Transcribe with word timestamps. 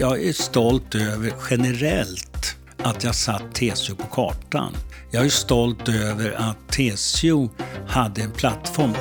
Jag 0.00 0.24
är 0.24 0.32
stolt 0.32 0.94
över 0.94 1.32
generellt 1.50 2.56
att 2.78 3.04
jag 3.04 3.14
satt 3.14 3.54
TCO 3.54 3.96
på 3.96 4.06
kartan. 4.06 4.72
Jag 5.10 5.24
är 5.24 5.28
stolt 5.28 5.88
över 5.88 6.32
att 6.32 6.68
TCO 6.68 7.48
hade 7.88 8.22
en 8.22 8.30
plattform. 8.30 8.92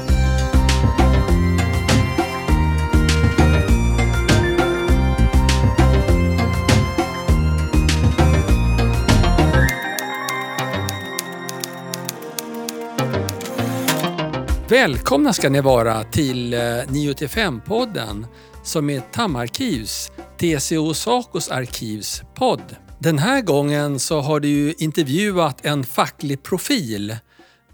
Välkomna 14.70 15.34
ska 15.34 15.50
ni 15.50 15.62
vara 15.62 16.04
till 16.04 16.54
eh, 16.54 16.58
9-5-podden 16.58 18.26
som 18.64 18.90
är 18.90 19.00
Tammarkivs 19.00 20.12
TCO 20.40 20.94
Sacos 20.94 21.50
arkivs 21.50 22.22
podd. 22.36 22.76
Den 23.00 23.18
här 23.18 23.42
gången 23.42 24.00
så 24.00 24.22
har 24.22 24.40
du 24.40 24.74
intervjuat 24.78 25.66
en 25.66 25.84
facklig 25.84 26.44
profil. 26.44 27.16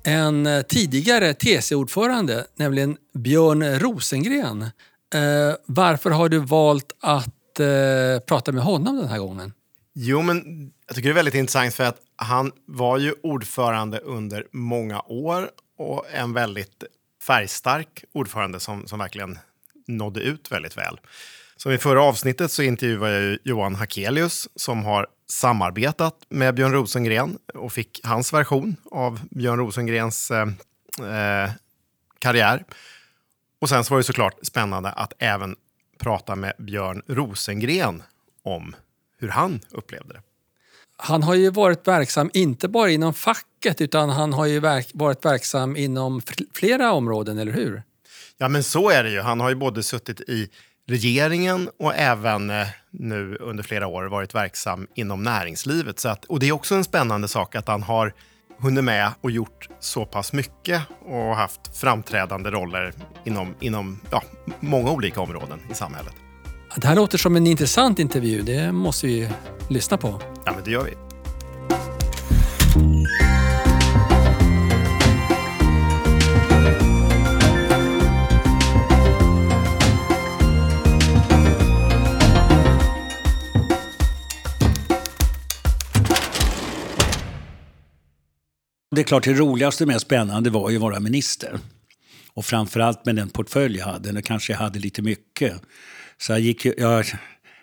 En 0.04 0.45
eh, 0.45 0.62
tidigare 0.62 1.34
TCO-ordförande, 1.34 2.45
nämligen 2.55 2.98
Björn 3.13 3.80
Rosengren. 3.80 4.62
Eh, 4.62 5.55
varför 5.66 6.09
har 6.09 6.30
du 6.30 6.40
valt 6.40 6.91
att 7.02 7.59
eh, 7.59 8.26
prata 8.27 8.52
med 8.52 8.63
honom 8.63 8.98
den 8.98 9.07
här 9.07 9.20
gången? 9.20 9.54
Jo, 9.95 10.21
men 10.21 10.71
jag 10.88 10.95
tycker 10.95 11.09
det 11.09 11.13
är 11.13 11.16
väldigt 11.16 11.35
intressant 11.35 11.73
för 11.73 11.84
att 11.84 11.98
han 12.16 12.52
var 12.66 12.98
ju 12.98 13.13
ordförande 13.23 13.99
under 13.99 14.48
många 14.52 15.02
år 15.02 15.49
och 15.77 16.05
en 16.13 16.34
väldigt 16.34 16.84
färgstark 17.27 18.04
ordförande 18.13 18.59
som, 18.59 18.88
som 18.88 18.99
verkligen 18.99 19.38
nådde 19.87 20.21
ut 20.21 20.51
väldigt 20.51 20.77
väl. 20.77 20.99
Som 21.55 21.71
i 21.71 21.77
förra 21.77 22.03
avsnittet 22.03 22.51
så 22.51 22.63
intervjuade 22.63 23.29
jag 23.29 23.37
Johan 23.43 23.75
Hakelius 23.75 24.49
som 24.55 24.85
har 24.85 25.07
samarbetat 25.29 26.15
med 26.29 26.55
Björn 26.55 26.71
Rosengren 26.71 27.37
och 27.53 27.73
fick 27.73 27.99
hans 28.03 28.34
version 28.34 28.75
av 28.91 29.20
Björn 29.31 29.59
Rosengrens 29.59 30.31
eh, 30.31 30.48
eh, 30.99 31.51
karriär. 32.20 32.65
Och 33.59 33.70
sen 33.70 33.84
så 33.84 33.93
var 33.93 33.98
det 33.98 34.03
såklart 34.03 34.40
spännande 34.41 34.90
att 34.90 35.13
även 35.20 35.55
prata 35.99 36.35
med 36.35 36.53
Björn 36.57 37.01
Rosengren 37.07 38.03
om 38.43 38.75
hur 39.18 39.29
han 39.29 39.59
upplevde 39.70 40.13
det. 40.13 40.21
Han 40.97 41.23
har 41.23 41.35
ju 41.35 41.49
varit 41.49 41.87
verksam 41.87 42.29
inte 42.34 42.68
bara 42.68 42.90
inom 42.90 43.13
facket 43.13 43.81
utan 43.81 44.09
han 44.09 44.34
har 44.34 44.45
ju 44.45 44.59
verk 44.59 44.91
varit 44.93 45.25
verksam 45.25 45.75
inom 45.75 46.21
flera 46.53 46.91
områden, 46.91 47.37
eller 47.37 47.51
hur? 47.51 47.84
Ja, 48.44 48.49
men 48.49 48.63
så 48.63 48.90
är 48.90 49.04
det 49.04 49.10
ju. 49.10 49.22
Han 49.22 49.40
har 49.40 49.49
ju 49.49 49.55
både 49.55 49.84
suttit 49.84 50.22
i 50.22 50.49
regeringen 50.88 51.70
och 51.80 51.96
även 51.96 52.49
eh, 52.49 52.68
nu 52.91 53.38
under 53.40 53.63
flera 53.63 53.88
år 53.88 54.04
varit 54.04 54.36
verksam 54.36 54.88
inom 54.96 55.24
näringslivet. 55.24 55.99
Så 55.99 56.10
att, 56.10 56.26
och 56.26 56.40
det 56.40 56.48
är 56.48 56.52
också 56.52 56.76
en 56.76 56.84
spännande 56.84 57.27
sak 57.27 57.55
att 57.55 57.68
han 57.68 57.84
har 57.84 58.14
hunnit 58.60 58.84
med 58.84 59.12
och 59.21 59.32
gjort 59.32 59.68
så 59.80 60.05
pass 60.05 60.34
mycket 60.34 60.82
och 61.05 61.36
haft 61.36 61.77
framträdande 61.77 62.52
roller 62.52 62.94
inom, 63.26 63.55
inom 63.60 63.99
ja, 64.12 64.24
många 64.59 64.91
olika 64.91 65.22
områden 65.22 65.59
i 65.72 65.74
samhället. 65.74 66.14
Det 66.75 66.88
här 66.88 66.96
låter 66.96 67.18
som 67.18 67.36
en 67.36 67.47
intressant 67.47 68.00
intervju. 68.00 68.41
Det 68.41 68.72
måste 68.72 69.08
vi 69.08 69.30
lyssna 69.69 69.97
på. 69.97 70.22
Ja, 70.46 70.52
men 70.56 70.64
det 70.64 70.72
gör 70.72 70.84
vi. 70.84 71.03
Det 88.96 89.02
är 89.02 89.04
klart, 89.04 89.24
det 89.24 89.34
roligaste 89.34 89.84
och 89.84 89.88
mest 89.88 90.06
spännande 90.06 90.50
var 90.50 90.70
ju 90.70 90.76
att 90.76 90.81
vara 90.81 91.00
minister. 91.00 91.59
Och 92.34 92.46
framförallt 92.46 93.06
med 93.06 93.16
den 93.16 93.30
portfölj 93.30 93.78
jag 93.78 93.86
hade. 93.86 94.12
Nu 94.12 94.22
kanske 94.22 94.54
jag 94.54 94.59
hade 94.59 94.80
lite 94.80 95.02
mycket. 95.02 95.62
Så 96.18 96.31
jag, 96.31 96.40
gick, 96.40 96.66
jag, 96.66 97.06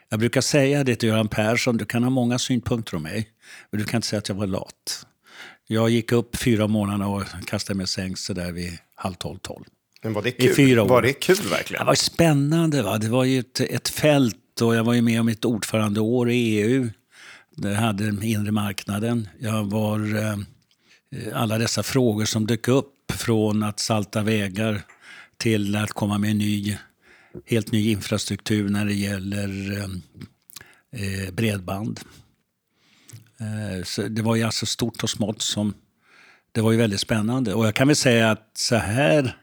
jag 0.08 0.20
brukar 0.20 0.40
säga 0.40 0.84
det 0.84 0.96
till 0.96 1.08
Göran 1.08 1.28
Persson, 1.28 1.76
du 1.76 1.84
kan 1.84 2.02
ha 2.02 2.10
många 2.10 2.38
synpunkter 2.38 2.96
om 2.96 3.02
mig, 3.02 3.28
men 3.70 3.80
du 3.80 3.86
kan 3.86 3.98
inte 3.98 4.08
säga 4.08 4.18
att 4.18 4.28
jag 4.28 4.36
var 4.36 4.46
lat. 4.46 5.06
Jag 5.66 5.90
gick 5.90 6.12
upp 6.12 6.36
fyra 6.36 6.66
månader 6.66 7.06
och 7.08 7.22
kastade 7.46 7.76
mig 7.76 7.86
sängs 7.86 8.26
där 8.26 8.52
vid 8.52 8.78
halv 8.94 9.14
tolv, 9.14 9.38
tolv. 9.38 9.64
Men 10.02 10.12
var 10.12 10.22
det 10.22 10.30
kul? 10.30 10.50
I 10.50 10.54
fyra 10.54 10.82
år. 10.82 10.88
Var 10.88 11.02
det 11.02 11.12
kul 11.12 11.48
verkligen? 11.50 11.80
Det 11.80 11.86
var 11.86 11.94
spännande. 11.94 12.82
Va? 12.82 12.98
Det 12.98 13.08
var 13.08 13.24
ju 13.24 13.38
ett, 13.38 13.60
ett 13.60 13.88
fält 13.88 14.60
och 14.60 14.74
jag 14.74 14.84
var 14.84 14.94
ju 14.94 15.02
med 15.02 15.20
om 15.20 15.28
ett 15.28 15.44
ordförandeår 15.44 16.30
i 16.30 16.34
EU. 16.34 16.88
Det 17.56 17.74
hade 17.74 18.26
inre 18.26 18.52
marknaden. 18.52 19.28
Jag 19.38 19.64
var... 19.70 20.16
Eh, 20.16 20.36
Eh, 21.16 21.40
alla 21.42 21.58
dessa 21.58 21.82
frågor 21.82 22.24
som 22.24 22.46
dök 22.46 22.68
upp 22.68 23.12
från 23.12 23.62
att 23.62 23.80
salta 23.80 24.22
vägar 24.22 24.82
till 25.36 25.76
att 25.76 25.90
komma 25.90 26.18
med 26.18 26.30
en 26.30 26.38
ny 26.38 26.78
helt 27.46 27.72
ny 27.72 27.90
infrastruktur 27.90 28.68
när 28.68 28.84
det 28.84 28.94
gäller 28.94 29.72
eh, 29.72 29.88
eh, 31.02 31.30
bredband. 31.32 32.00
Eh, 33.40 33.84
så 33.84 34.02
det 34.02 34.22
var 34.22 34.36
ju 34.36 34.42
alltså 34.42 34.66
stort 34.66 35.02
och 35.02 35.10
smått 35.10 35.42
som... 35.42 35.74
Det 36.52 36.60
var 36.60 36.72
ju 36.72 36.78
väldigt 36.78 37.00
spännande. 37.00 37.54
Och 37.54 37.66
jag 37.66 37.74
kan 37.74 37.86
väl 37.86 37.96
säga 37.96 38.30
att 38.30 38.50
så 38.54 38.76
här 38.76 39.36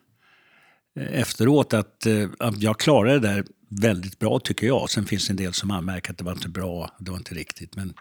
eh, 0.96 1.20
efteråt 1.20 1.74
att, 1.74 2.06
eh, 2.06 2.30
jag 2.58 2.80
klarade 2.80 3.20
det 3.20 3.28
där 3.28 3.46
väldigt 3.70 4.20
bra 4.20 4.40
tycker 4.40 4.68
jag. 4.68 4.90
Sen 4.90 5.06
finns 5.06 5.28
det 5.28 5.32
en 5.32 5.38
del 5.38 5.54
som 5.54 5.72
anmärker 5.72 6.12
att 6.12 6.18
det 6.18 6.24
var 6.24 6.32
inte 6.32 6.50
bra, 6.50 6.92
det 7.00 7.12
var 7.12 7.18
inte 7.18 7.36
riktigt. 7.36 7.76
Men 7.76 7.94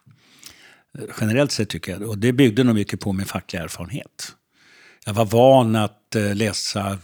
generellt 1.21 1.53
sett 1.53 1.69
tycker 1.69 1.93
jag 1.93 2.03
Och 2.03 2.19
det 2.19 2.33
byggde 2.33 2.65
nog 2.65 2.75
mycket 2.75 3.01
på 3.01 3.13
min 3.13 3.27
fackliga 3.27 3.63
erfarenhet. 3.63 4.33
Jag 5.07 5.15
var 5.15 5.25
van 5.25 5.77
att 5.77 6.15
eh, 6.15 6.35
läsa 6.35 6.99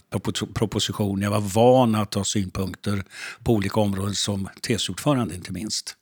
propositioner, 0.55 1.23
jag 1.23 1.31
var 1.31 1.41
van 1.41 1.95
att 1.95 2.15
ha 2.15 2.25
synpunkter 2.25 3.05
på 3.45 3.53
olika 3.53 3.81
områden 3.81 4.15
som 4.15 4.49
TCO-ordförande 4.61 5.35
inte 5.35 5.53
minst. 5.53 5.97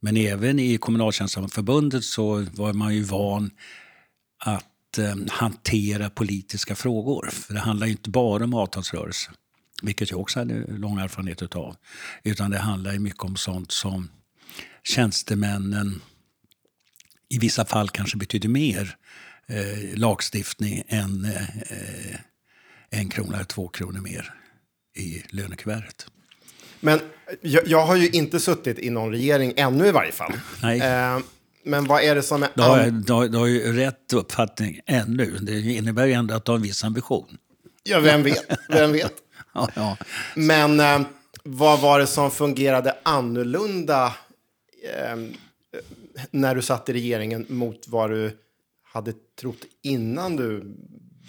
Men 0.00 0.16
även 0.16 0.58
i 0.58 0.78
Kommunaltjänstemannaförbundet 0.78 2.04
så 2.04 2.46
var 2.52 2.72
man 2.72 2.94
ju 2.94 3.02
van 3.02 3.50
att 4.44 4.98
eh, 4.98 5.14
hantera 5.30 6.10
politiska 6.10 6.74
frågor. 6.74 7.28
För 7.32 7.54
det 7.54 7.60
handlar 7.60 7.86
ju 7.86 7.92
inte 7.92 8.10
bara 8.10 8.44
om 8.44 8.54
avtalsrörelse, 8.54 9.30
vilket 9.82 10.10
jag 10.10 10.20
också 10.20 10.38
hade 10.38 10.66
lång 10.66 10.98
erfarenhet 10.98 11.56
av. 11.56 11.76
Utan 12.22 12.50
det 12.50 12.58
handlar 12.58 12.92
ju 12.92 12.98
mycket 12.98 13.22
om 13.22 13.36
sånt 13.36 13.72
som 13.72 14.08
tjänstemännen 14.82 16.00
i 17.34 17.38
vissa 17.38 17.64
fall 17.64 17.88
kanske 17.88 18.16
betyder 18.16 18.48
mer 18.48 18.96
eh, 19.46 19.98
lagstiftning 19.98 20.82
än 20.88 21.24
eh, 21.24 22.16
en 22.90 23.08
krona 23.08 23.34
eller 23.34 23.44
två 23.44 23.68
kronor 23.68 24.00
mer 24.00 24.34
i 24.96 25.22
lönekuvertet. 25.28 26.06
Men 26.80 27.00
jag, 27.40 27.68
jag, 27.68 27.86
har 27.86 27.96
ju 27.96 28.08
inte 28.08 28.40
suttit 28.40 28.78
i 28.78 28.90
någon 28.90 29.10
regering 29.10 29.52
ännu 29.56 29.86
i 29.86 29.90
varje 29.90 30.12
fall. 30.12 30.32
Nej. 30.62 30.80
Eh, 30.80 31.18
men 31.64 31.84
vad 31.84 32.02
är 32.02 32.14
det 32.14 32.22
som 32.22 32.42
är... 32.42 32.48
Du 32.54 32.62
har, 32.62 32.90
du, 32.90 33.12
har, 33.12 33.28
du 33.28 33.38
har 33.38 33.46
ju 33.46 33.72
rätt 33.72 34.12
uppfattning 34.12 34.80
ännu. 34.86 35.38
Det 35.40 35.60
innebär 35.60 36.06
ju 36.06 36.12
ändå 36.12 36.34
att 36.34 36.44
du 36.44 36.52
har 36.52 36.56
en 36.56 36.62
viss 36.62 36.84
ambition. 36.84 37.38
Ja, 37.82 38.00
vem 38.00 38.22
vet? 38.22 38.46
Vem 38.68 38.92
vet? 38.92 39.12
ja, 39.54 39.68
ja. 39.74 39.96
Men 40.34 40.80
eh, 40.80 41.00
vad 41.42 41.80
var 41.80 41.98
det 41.98 42.06
som 42.06 42.30
fungerade 42.30 42.96
annorlunda 43.02 44.06
eh, 44.94 45.16
när 46.30 46.54
du 46.54 46.62
satt 46.62 46.88
i 46.88 46.92
regeringen 46.92 47.46
mot 47.48 47.88
vad 47.88 48.10
du 48.10 48.38
hade 48.92 49.12
trott 49.40 49.60
innan 49.82 50.36
du 50.36 50.76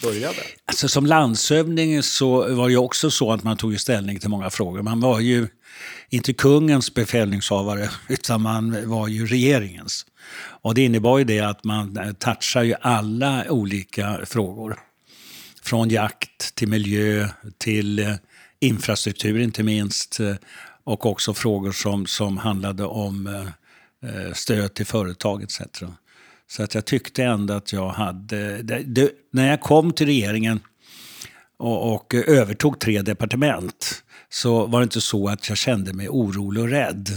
började? 0.01 0.37
Alltså, 0.65 0.87
som 0.87 1.05
landshövding 1.05 2.03
så 2.03 2.55
var 2.55 2.69
det 2.69 2.77
också 2.77 3.11
så 3.11 3.31
att 3.31 3.43
man 3.43 3.57
tog 3.57 3.79
ställning 3.79 4.19
till 4.19 4.29
många 4.29 4.49
frågor. 4.49 4.81
Man 4.81 4.99
var 4.99 5.19
ju 5.19 5.47
inte 6.09 6.33
kungens 6.33 6.93
befälningshavare, 6.93 7.89
utan 8.09 8.41
man 8.41 8.89
var 8.89 9.07
ju 9.07 9.27
regeringens. 9.27 10.05
Och 10.61 10.75
det 10.75 10.85
innebar 10.85 11.17
ju 11.17 11.23
det 11.23 11.39
att 11.39 11.63
man 11.63 12.15
touchar 12.19 12.63
ju 12.63 12.75
alla 12.81 13.45
olika 13.49 14.19
frågor. 14.25 14.79
Från 15.63 15.89
jakt 15.89 16.55
till 16.55 16.67
miljö 16.67 17.27
till 17.57 17.99
eh, 17.99 18.13
infrastruktur 18.59 19.39
inte 19.39 19.63
minst. 19.63 20.19
Eh, 20.19 20.35
och 20.83 21.05
också 21.05 21.33
frågor 21.33 21.71
som, 21.71 22.05
som 22.05 22.37
handlade 22.37 22.85
om 22.85 23.27
eh, 23.27 23.47
Eh, 24.05 24.33
stöd 24.33 24.73
till 24.73 24.85
företag 24.85 25.43
etc. 25.43 25.61
Så 26.47 26.63
att 26.63 26.75
jag 26.75 26.85
tyckte 26.85 27.23
ändå 27.23 27.53
att 27.53 27.73
jag 27.73 27.89
hade... 27.89 28.61
Det, 28.61 28.83
det, 28.85 29.11
när 29.31 29.49
jag 29.49 29.61
kom 29.61 29.93
till 29.93 30.05
regeringen 30.05 30.59
och, 31.57 31.93
och, 31.93 32.13
övertog 32.13 32.79
tre 32.79 33.01
departement 33.01 34.03
så 34.29 34.65
var 34.65 34.79
det 34.79 34.83
inte 34.83 35.01
så 35.01 35.27
att 35.27 35.49
jag 35.49 35.57
kände 35.57 35.93
mig 35.93 36.09
orolig 36.09 36.63
och 36.63 36.69
rädd. 36.69 37.09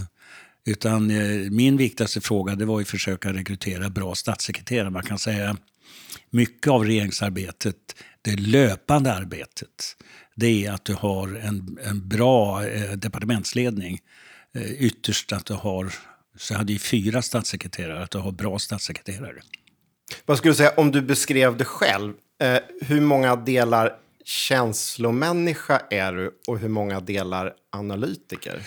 Utan 0.66 1.10
eh, 1.10 1.50
min 1.50 1.76
viktigaste 1.76 2.20
fråga 2.20 2.54
det 2.54 2.64
var 2.64 2.80
att 2.80 2.88
försöka 2.88 3.32
rekrytera 3.32 3.90
bra 3.90 4.14
statssekreterare. 4.14 4.90
Man 4.90 5.02
kan 5.02 5.18
säga 5.18 5.56
mycket 6.30 6.72
av 6.72 6.84
regeringsarbetet, 6.84 7.76
det 8.22 8.36
löpande 8.36 9.14
arbetet, 9.14 9.96
det 10.36 10.66
är 10.66 10.72
att 10.72 10.84
du 10.84 10.94
har 10.94 11.36
en, 11.36 11.78
en 11.84 12.08
bra 12.08 12.66
eh, 12.66 12.92
departementsledning 12.92 13.98
eh, 14.54 14.72
ytterst 14.72 15.32
att 15.32 15.46
du 15.46 15.54
har, 15.54 15.92
så 16.38 16.52
jag 16.52 16.58
hade 16.58 16.72
ju 16.72 16.78
fyra 16.78 17.22
statssekreterare, 17.22 18.02
att 18.02 18.14
har 18.14 18.32
bra 18.32 18.58
statssekreterare. 18.58 19.42
Vad 20.26 20.38
skulle 20.38 20.52
du 20.52 20.56
säga, 20.56 20.72
om 20.76 20.90
du 20.90 21.02
beskrev 21.02 21.56
det 21.56 21.64
själv, 21.64 22.14
eh, 22.40 22.58
hur 22.80 23.00
många 23.00 23.36
delar 23.36 23.96
känslomänniska 24.24 25.82
är 25.90 26.12
du 26.12 26.40
och 26.46 26.58
hur 26.58 26.68
många 26.68 27.00
delar 27.00 27.54
analytiker? 27.70 28.62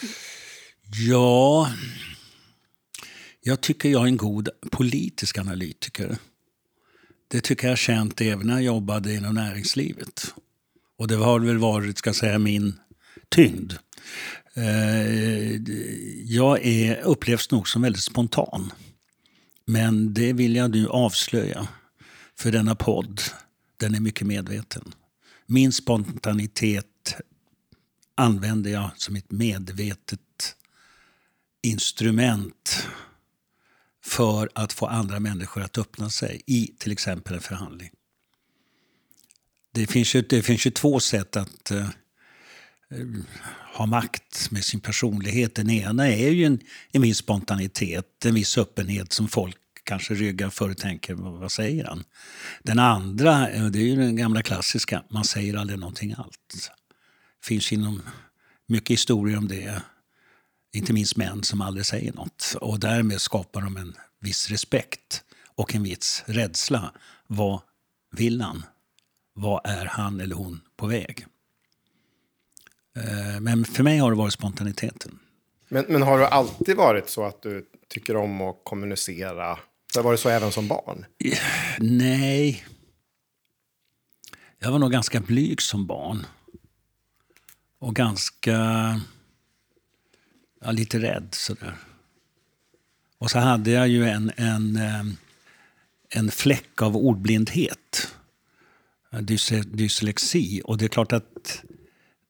Ja, 1.09 1.71
jag 3.41 3.61
tycker 3.61 3.89
jag 3.89 4.01
är 4.01 4.07
en 4.07 4.17
god 4.17 4.49
politisk 4.71 5.37
analytiker. 5.37 6.17
Det 7.27 7.41
tycker 7.41 7.63
jag 7.67 7.71
har 7.71 7.77
känt 7.77 8.21
även 8.21 8.47
när 8.47 8.53
jag 8.53 8.63
jobbade 8.63 9.13
inom 9.13 9.35
näringslivet. 9.35 10.33
Och 10.97 11.07
det 11.07 11.15
har 11.15 11.39
väl 11.39 11.57
varit, 11.57 11.97
ska 11.97 12.07
jag 12.09 12.15
säga, 12.15 12.39
min 12.39 12.79
tyngd. 13.29 13.73
Eh, 14.53 15.55
jag 16.25 16.65
är, 16.65 17.01
upplevs 17.01 17.51
nog 17.51 17.67
som 17.67 17.81
väldigt 17.81 18.03
spontan. 18.03 18.71
Men 19.65 20.13
det 20.13 20.33
vill 20.33 20.55
jag 20.55 20.71
nu 20.71 20.87
avslöja. 20.87 21.67
För 22.35 22.51
denna 22.51 22.75
podd, 22.75 23.21
den 23.77 23.95
är 23.95 23.99
mycket 23.99 24.27
medveten. 24.27 24.93
Min 25.45 25.71
spontanitet 25.71 27.15
använder 28.15 28.71
jag 28.71 28.89
som 28.95 29.15
ett 29.15 29.31
medvetet 29.31 30.55
instrument 31.63 32.87
för 34.03 34.49
att 34.55 34.73
få 34.73 34.85
andra 34.85 35.19
människor 35.19 35.61
att 35.61 35.77
öppna 35.77 36.09
sig 36.09 36.41
i 36.45 36.67
till 36.77 36.91
exempel 36.91 37.33
en 37.33 37.41
förhandling. 37.41 37.89
Det 39.73 39.87
finns 39.87 40.15
ju, 40.15 40.21
det 40.21 40.41
finns 40.41 40.67
ju 40.67 40.71
två 40.71 40.99
sätt 40.99 41.35
att 41.35 41.71
eh, 41.71 41.89
Eh, 42.91 43.05
ha 43.73 43.85
makt 43.85 44.51
med 44.51 44.63
sin 44.63 44.79
personlighet. 44.79 45.55
Den 45.55 45.69
ena 45.69 46.07
är 46.07 46.29
ju 46.29 46.45
en, 46.45 46.59
en 46.91 47.01
viss 47.01 47.17
spontanitet, 47.17 48.25
en 48.25 48.33
viss 48.33 48.57
öppenhet 48.57 49.13
som 49.13 49.27
folk 49.27 49.57
kanske 49.83 50.13
ryggar 50.13 50.49
för 50.49 50.69
och 50.69 50.77
tänker, 50.77 51.13
vad 51.13 51.51
säger 51.51 51.85
han? 51.85 52.03
Den 52.63 52.79
andra, 52.79 53.49
eh, 53.49 53.65
det 53.65 53.79
är 53.79 53.83
ju 53.83 53.95
den 53.95 54.15
gamla 54.15 54.41
klassiska, 54.41 55.03
man 55.09 55.23
säger 55.25 55.57
aldrig 55.57 55.79
någonting 55.79 56.15
allt. 56.17 56.69
Det 57.41 57.47
finns 57.47 57.71
inom 57.71 58.01
mycket 58.67 58.89
historier 58.89 59.37
om 59.37 59.47
det. 59.47 59.81
Inte 60.73 60.93
minst 60.93 61.15
män 61.15 61.43
som 61.43 61.61
aldrig 61.61 61.85
säger 61.85 62.13
något. 62.13 62.55
Och 62.61 62.79
därmed 62.79 63.21
skapar 63.21 63.61
de 63.61 63.77
en 63.77 63.95
viss 64.21 64.49
respekt 64.49 65.23
och 65.55 65.75
en 65.75 65.83
viss 65.83 66.23
rädsla. 66.25 66.93
Vad 67.27 67.61
vill 68.11 68.41
han? 68.41 68.63
Vad 69.33 69.61
är 69.63 69.85
han 69.85 70.21
eller 70.21 70.35
hon 70.35 70.61
på 70.77 70.87
väg? 70.87 71.25
Eh, 72.95 73.39
men 73.41 73.65
för 73.65 73.83
mig 73.83 73.97
har 73.97 74.11
det 74.11 74.17
varit 74.17 74.33
spontaniteten. 74.33 75.19
Men, 75.69 75.85
men 75.89 76.01
har 76.01 76.19
det 76.19 76.27
alltid 76.27 76.77
varit 76.77 77.09
så 77.09 77.23
att 77.23 77.41
du 77.41 77.65
tycker 77.87 78.15
om 78.15 78.41
att 78.41 78.55
kommunicera? 78.63 79.59
Det 79.93 80.01
var 80.01 80.11
det 80.11 80.17
så 80.17 80.29
även 80.29 80.51
som 80.51 80.67
barn? 80.67 81.05
Nej. 81.79 82.65
Jag 84.59 84.71
var 84.71 84.79
nog 84.79 84.91
ganska 84.91 85.19
blyg 85.19 85.61
som 85.61 85.87
barn. 85.87 86.25
Och 87.79 87.95
ganska... 87.95 88.51
Ja, 90.63 90.71
lite 90.71 90.99
rädd 90.99 91.27
sådär. 91.31 91.75
Och 93.17 93.31
så 93.31 93.39
hade 93.39 93.71
jag 93.71 93.87
ju 93.87 94.09
en, 94.09 94.31
en, 94.37 94.75
eh, 94.75 95.05
en 96.09 96.31
fläck 96.31 96.81
av 96.81 96.97
ordblindhet. 96.97 98.15
Dyslexi. 99.65 100.61
Och 100.65 100.77
det 100.77 100.85
är 100.85 100.89
klart 100.89 101.11
att 101.11 101.63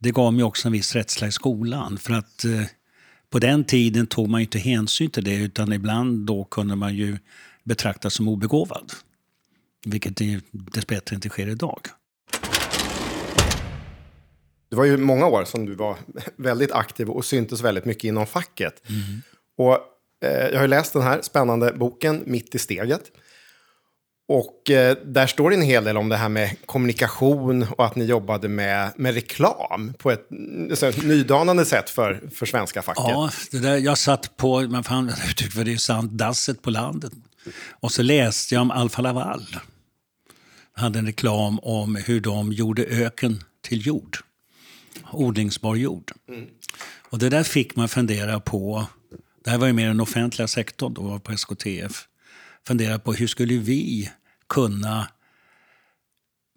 det 0.01 0.11
gav 0.11 0.33
mig 0.33 0.43
också 0.43 0.67
en 0.67 0.71
viss 0.71 0.95
rädsla 0.95 1.27
i 1.27 1.31
skolan. 1.31 1.97
För 1.97 2.13
att 2.13 2.45
eh, 2.45 2.63
på 3.29 3.39
den 3.39 3.63
tiden 3.63 4.07
tog 4.07 4.29
man 4.29 4.41
inte 4.41 4.59
hänsyn 4.59 5.09
till 5.09 5.23
det 5.23 5.35
utan 5.35 5.73
ibland 5.73 6.25
då 6.25 6.43
kunde 6.43 6.75
man 6.75 6.95
ju 6.95 7.17
betraktas 7.63 8.13
som 8.13 8.27
obegåvad. 8.27 8.91
Vilket 9.85 10.21
dessbättre 10.51 11.15
inte 11.15 11.29
sker 11.29 11.47
idag. 11.47 11.81
Det 14.69 14.75
var 14.75 14.85
ju 14.85 14.97
många 14.97 15.27
år 15.27 15.45
som 15.45 15.65
du 15.65 15.75
var 15.75 15.97
väldigt 16.35 16.71
aktiv 16.71 17.09
och 17.09 17.25
syntes 17.25 17.61
väldigt 17.61 17.85
mycket 17.85 18.03
inom 18.03 18.27
facket. 18.27 18.89
Mm. 18.89 19.21
Och 19.57 19.73
eh, 20.27 20.47
jag 20.53 20.59
har 20.59 20.67
läst 20.67 20.93
den 20.93 21.01
här 21.01 21.21
spännande 21.21 21.73
boken 21.73 22.23
Mitt 22.25 22.55
i 22.55 22.59
steget. 22.59 23.11
Och 24.33 24.69
eh, 24.69 24.97
där 25.05 25.27
står 25.27 25.49
det 25.49 25.55
en 25.55 25.61
hel 25.61 25.83
del 25.83 25.97
om 25.97 26.09
det 26.09 26.17
här 26.17 26.29
med 26.29 26.55
kommunikation 26.65 27.65
och 27.77 27.85
att 27.85 27.95
ni 27.95 28.05
jobbade 28.05 28.47
med, 28.47 28.93
med 28.95 29.13
reklam 29.13 29.93
på 29.97 30.11
ett 30.11 30.27
alltså 30.69 30.91
så, 30.91 31.01
nydanande 31.01 31.65
sätt 31.65 31.89
för, 31.89 32.21
för 32.35 32.45
svenska 32.45 32.81
facket. 32.81 33.03
Ja, 33.07 33.29
det 33.51 33.59
där, 33.59 33.77
jag 33.77 33.97
satt 33.97 34.37
på, 34.37 34.61
man 34.61 34.83
fan 34.83 35.11
för 35.53 35.63
det 35.63 35.73
är 35.73 35.77
sant, 35.77 36.11
dasset 36.11 36.61
på 36.61 36.69
landet. 36.69 37.11
Och 37.69 37.91
så 37.91 38.01
läste 38.01 38.55
jag 38.55 38.61
om 38.61 38.71
Alfa 38.71 39.01
Laval. 39.01 39.45
Jag 40.75 40.81
hade 40.81 40.99
en 40.99 41.05
reklam 41.05 41.59
om 41.59 41.95
hur 41.95 42.21
de 42.21 42.53
gjorde 42.53 42.83
öken 42.83 43.43
till 43.61 43.87
jord. 43.87 44.17
Odlingsbar 45.11 45.75
jord. 45.75 46.11
Mm. 46.29 46.45
Och 47.09 47.19
det 47.19 47.29
där 47.29 47.43
fick 47.43 47.75
man 47.75 47.89
fundera 47.89 48.39
på. 48.39 48.85
Det 49.43 49.49
här 49.49 49.57
var 49.57 49.67
ju 49.67 49.73
mer 49.73 49.87
den 49.87 49.99
offentliga 49.99 50.47
sektorn 50.47 50.93
då, 50.93 51.19
på 51.19 51.31
SKTF. 51.31 52.07
Fundera 52.67 52.99
på 52.99 53.13
hur 53.13 53.27
skulle 53.27 53.57
vi 53.57 54.11
kunna 54.51 55.07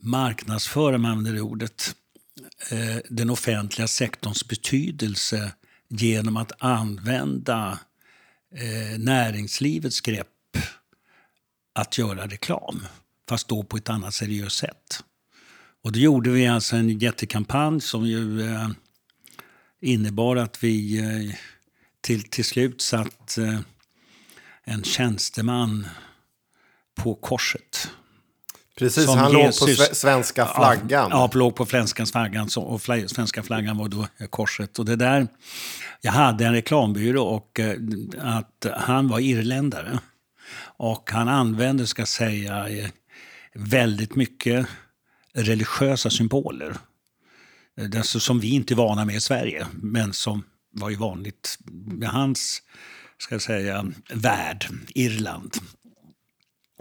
marknadsföra, 0.02 0.98
man 0.98 1.10
använder 1.10 1.32
det 1.32 1.40
ordet, 1.40 1.94
eh, 2.70 2.96
den 3.08 3.30
offentliga 3.30 3.88
sektorns 3.88 4.48
betydelse 4.48 5.52
genom 5.88 6.36
att 6.36 6.52
använda 6.58 7.78
eh, 8.54 8.98
näringslivets 8.98 10.00
grepp 10.00 10.28
att 11.74 11.98
göra 11.98 12.26
reklam. 12.26 12.86
Fast 13.28 13.48
då 13.48 13.62
på 13.62 13.76
ett 13.76 13.90
annat 13.90 14.14
seriöst 14.14 14.56
sätt. 14.56 15.04
Och 15.82 15.92
då 15.92 15.98
gjorde 15.98 16.30
vi 16.30 16.46
alltså 16.46 16.76
en 16.76 16.98
jättekampanj 16.98 17.80
som 17.80 18.06
ju 18.06 18.42
eh, 18.42 18.68
innebar 19.80 20.36
att 20.36 20.64
vi 20.64 21.36
till, 22.00 22.22
till 22.22 22.44
slut 22.44 22.80
satt 22.80 23.38
en 24.64 24.84
tjänsteman 24.84 25.86
på 26.94 27.14
korset. 27.14 27.90
Precis, 28.78 29.06
han 29.06 29.32
Jesus, 29.32 29.78
låg 29.78 29.88
på 29.88 29.94
svenska 29.94 30.46
flaggan. 30.46 31.10
Ja, 31.10 31.30
ja 31.32 31.38
låg 31.38 31.56
på 31.56 31.66
svenska 31.66 32.06
flaggan. 32.06 32.48
Och 32.56 32.82
svenska 32.82 33.42
flaggan 33.42 33.78
var 33.78 33.88
då 33.88 34.06
korset. 34.30 34.78
Och 34.78 34.84
det 34.84 34.96
där, 34.96 35.26
jag 36.00 36.12
hade 36.12 36.46
en 36.46 36.52
reklambyrå 36.52 37.24
och 37.24 37.60
eh, 37.60 37.76
att 38.20 38.66
han 38.76 39.08
var 39.08 39.18
irländare. 39.18 39.98
Och 40.76 41.10
han 41.12 41.28
använde, 41.28 41.86
ska 41.86 42.02
jag 42.02 42.08
säga, 42.08 42.68
eh, 42.68 42.88
väldigt 43.54 44.14
mycket 44.14 44.66
religiösa 45.34 46.10
symboler. 46.10 46.76
Alltså, 47.96 48.20
som 48.20 48.40
vi 48.40 48.50
inte 48.50 48.74
är 48.74 48.76
vana 48.76 49.04
med 49.04 49.16
i 49.16 49.20
Sverige, 49.20 49.66
men 49.72 50.12
som 50.12 50.44
var 50.72 50.90
ju 50.90 50.96
vanligt 50.96 51.58
med 51.86 52.08
hans 52.08 52.62
ska 53.18 53.34
jag 53.34 53.42
säga, 53.42 53.86
värld, 54.14 54.66
Irland. 54.88 55.54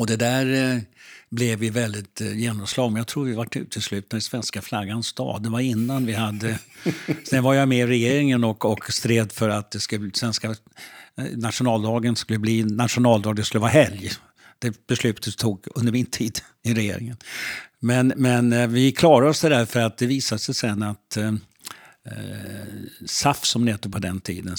Och 0.03 0.07
det 0.07 0.17
där 0.17 0.73
eh, 0.75 0.81
blev 1.29 1.63
ju 1.63 1.69
väldigt 1.69 2.21
eh, 2.21 2.37
genomslag. 2.37 2.91
Men 2.91 2.97
jag 2.97 3.07
tror 3.07 3.25
vi 3.25 3.33
var 3.33 3.57
uteslutna 3.57 4.17
i 4.17 4.21
svenska 4.21 4.61
flaggans 4.61 5.13
dag. 5.13 5.43
Det 5.43 5.49
var 5.49 5.59
innan 5.59 6.05
vi 6.05 6.13
hade... 6.13 6.59
Sen 7.29 7.43
var 7.43 7.53
jag 7.53 7.67
med 7.67 7.77
i 7.77 7.85
regeringen 7.87 8.43
och, 8.43 8.65
och 8.65 8.93
stred 8.93 9.31
för 9.31 9.49
att 9.49 9.71
det 9.71 9.79
skulle, 9.79 10.11
svenska 10.13 10.47
eh, 11.17 11.25
nationaldagen 11.35 12.15
skulle 12.15 12.39
bli 12.39 12.63
nationaldag, 12.63 13.33
det 13.33 13.43
skulle 13.43 13.61
vara 13.61 13.71
helg. 13.71 14.11
Det 14.59 14.87
beslutet 14.87 15.37
tog 15.37 15.67
under 15.75 15.91
min 15.91 16.05
tid 16.05 16.39
i 16.63 16.73
regeringen. 16.73 17.17
Men, 17.79 18.13
men 18.15 18.73
vi 18.73 18.91
klarade 18.91 19.29
oss 19.29 19.41
det 19.41 19.49
där 19.49 19.65
för 19.65 19.79
att 19.79 19.97
det 19.97 20.05
visade 20.05 20.39
sig 20.39 20.55
sen 20.55 20.83
att 20.83 21.17
eh, 21.17 21.33
SAF, 23.05 23.45
som 23.45 23.65
det 23.65 23.71
hette 23.71 23.89
på 23.89 23.99
den 23.99 24.19
tiden, 24.19 24.55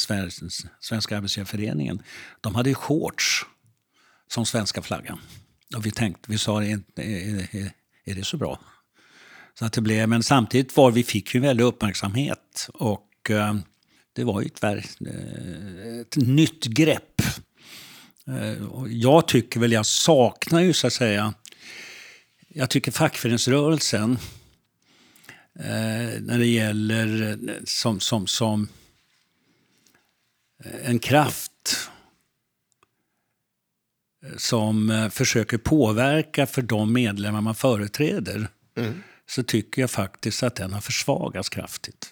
Svenska 0.81 1.17
Arbetsgivareföreningen, 1.17 2.03
de 2.41 2.55
hade 2.55 2.75
shorts 2.75 3.47
som 4.35 4.47
svenska 4.47 4.83
flaggan. 4.83 5.19
Och 5.77 5.87
vi 5.87 5.91
tänkte, 5.91 6.31
vi 6.31 6.39
sa, 6.39 6.65
är, 6.65 6.81
är, 6.97 7.71
är 8.05 8.15
det 8.15 8.25
så 8.25 8.37
bra? 8.37 8.61
Så 9.59 9.65
att 9.65 9.73
det 9.73 9.81
blev, 9.81 10.09
men 10.09 10.23
samtidigt 10.23 10.77
var 10.77 10.91
vi 10.91 11.05
fick 11.05 11.35
ju 11.35 11.41
väldigt 11.41 11.65
uppmärksamhet 11.65 12.69
och 12.75 13.31
eh, 13.31 13.55
det 14.13 14.25
var 14.25 14.41
ju 14.41 14.47
ett, 14.47 14.65
eh, 14.65 16.01
ett 16.01 16.17
nytt 16.17 16.65
grepp. 16.65 17.21
Eh, 18.27 18.65
jag 18.89 19.29
tycker 19.29 19.61
väl, 19.61 19.73
jag 19.73 19.87
saknar 19.87 20.61
ju 20.61 20.73
så 20.73 20.87
att 20.87 20.93
säga, 20.93 21.35
jag 22.49 22.71
tycker 22.71 22.93
fackföreningsrörelsen 22.93 24.19
eh, 25.59 26.21
när 26.21 26.39
det 26.39 26.47
gäller 26.47 27.31
eh, 27.31 27.55
som, 27.65 28.01
som, 28.01 28.27
som 28.27 28.69
eh, 30.65 30.91
en 30.91 30.99
kraft 30.99 31.91
som 34.37 34.91
eh, 34.91 35.09
försöker 35.09 35.59
påverka 35.59 36.47
för 36.47 36.63
de 36.63 36.93
medlemmar 36.93 37.41
man 37.41 37.55
företräder 37.55 38.49
mm. 38.77 39.03
så 39.27 39.43
tycker 39.43 39.83
jag 39.83 39.91
faktiskt 39.91 40.43
att 40.43 40.55
den 40.57 40.73
har 40.73 40.81
försvagats 40.81 41.49
kraftigt. 41.49 42.11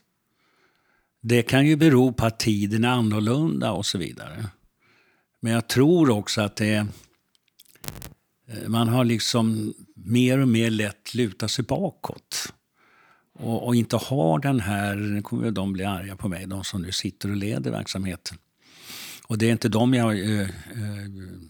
Det 1.23 1.42
kan 1.42 1.66
ju 1.66 1.76
bero 1.76 2.12
på 2.12 2.26
att 2.26 2.38
tiden 2.38 2.85
är 2.85 2.88
annorlunda 2.88 3.73
och 3.73 3.87
så 3.87 3.99
vidare. 3.99 4.47
Men 5.40 5.52
jag 5.52 5.69
tror 5.69 6.11
också 6.11 6.40
att 6.40 6.57
det 6.57 6.75
eh, 8.49 8.69
man 8.69 8.88
har 8.88 9.04
liksom 9.04 9.75
mer 9.95 10.38
och 10.38 10.49
mer 10.49 10.71
lätt 10.71 11.14
luta 11.14 11.49
sig 11.49 11.64
bakåt. 11.64 12.52
Och, 13.35 13.66
och, 13.66 13.75
inte 13.75 13.97
har 13.97 14.38
den 14.38 14.61
här, 14.61 14.95
nu 14.95 15.23
kommer 15.23 15.50
de 15.50 15.73
bli 15.73 15.85
arga 15.85 16.16
på 16.16 16.28
mig, 16.28 16.47
de 16.47 16.64
som 16.64 16.83
nu 16.83 16.92
sitter 16.92 17.31
och 17.31 17.37
leder 17.37 17.71
verksamheten. 17.71 18.38
Och 19.29 19.38
det 19.38 19.47
är 19.47 19.52
inte 19.52 19.69
dem 19.69 19.95
jag 19.95 20.21
eh, 20.21 20.41
eh, 20.41 20.49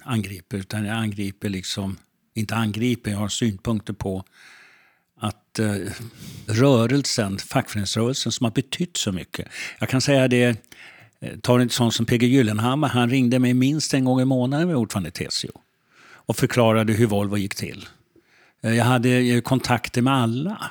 angriper, 0.04 0.56
utan 0.56 0.84
jag 0.84 0.96
angriper 0.96 1.48
liksom, 1.48 1.96
inte 2.34 2.54
angriper, 2.54 3.10
jag 3.10 3.18
har 3.18 3.28
synpunkter 3.28 3.92
på 3.92 4.24
att 5.22 5.58
eh, 5.58 5.76
rörelsen, 6.46 7.38
fackföreningsrörelsen 7.38 8.32
som 8.32 8.44
har 8.44 8.50
betytt 8.50 8.96
så 8.96 9.12
mycket. 9.12 9.48
Jag 9.80 9.88
kan 9.88 10.00
säga 10.00 10.28
det, 10.28 10.56
eh, 11.20 11.38
tar 11.38 11.58
en 11.58 11.70
sån 11.70 11.92
som 11.92 12.06
PG 12.06 12.22
Gyllenhammar, 12.22 12.88
han 12.88 13.10
ringde 13.10 13.38
mig 13.38 13.54
minst 13.54 13.94
en 13.94 14.04
gång 14.04 14.20
i 14.20 14.24
månaden 14.24 14.68
med 14.68 14.76
ordförande 14.76 15.08
i 15.08 15.12
TCO 15.12 15.60
och 16.04 16.36
förklarade 16.36 16.92
hur 16.92 17.06
Volvo 17.06 17.36
gick 17.36 17.54
till. 17.54 17.88
Eh, 18.62 18.74
jag 18.74 18.84
hade 18.84 19.40
kontakter 19.40 20.02
med 20.02 20.14
alla. 20.14 20.70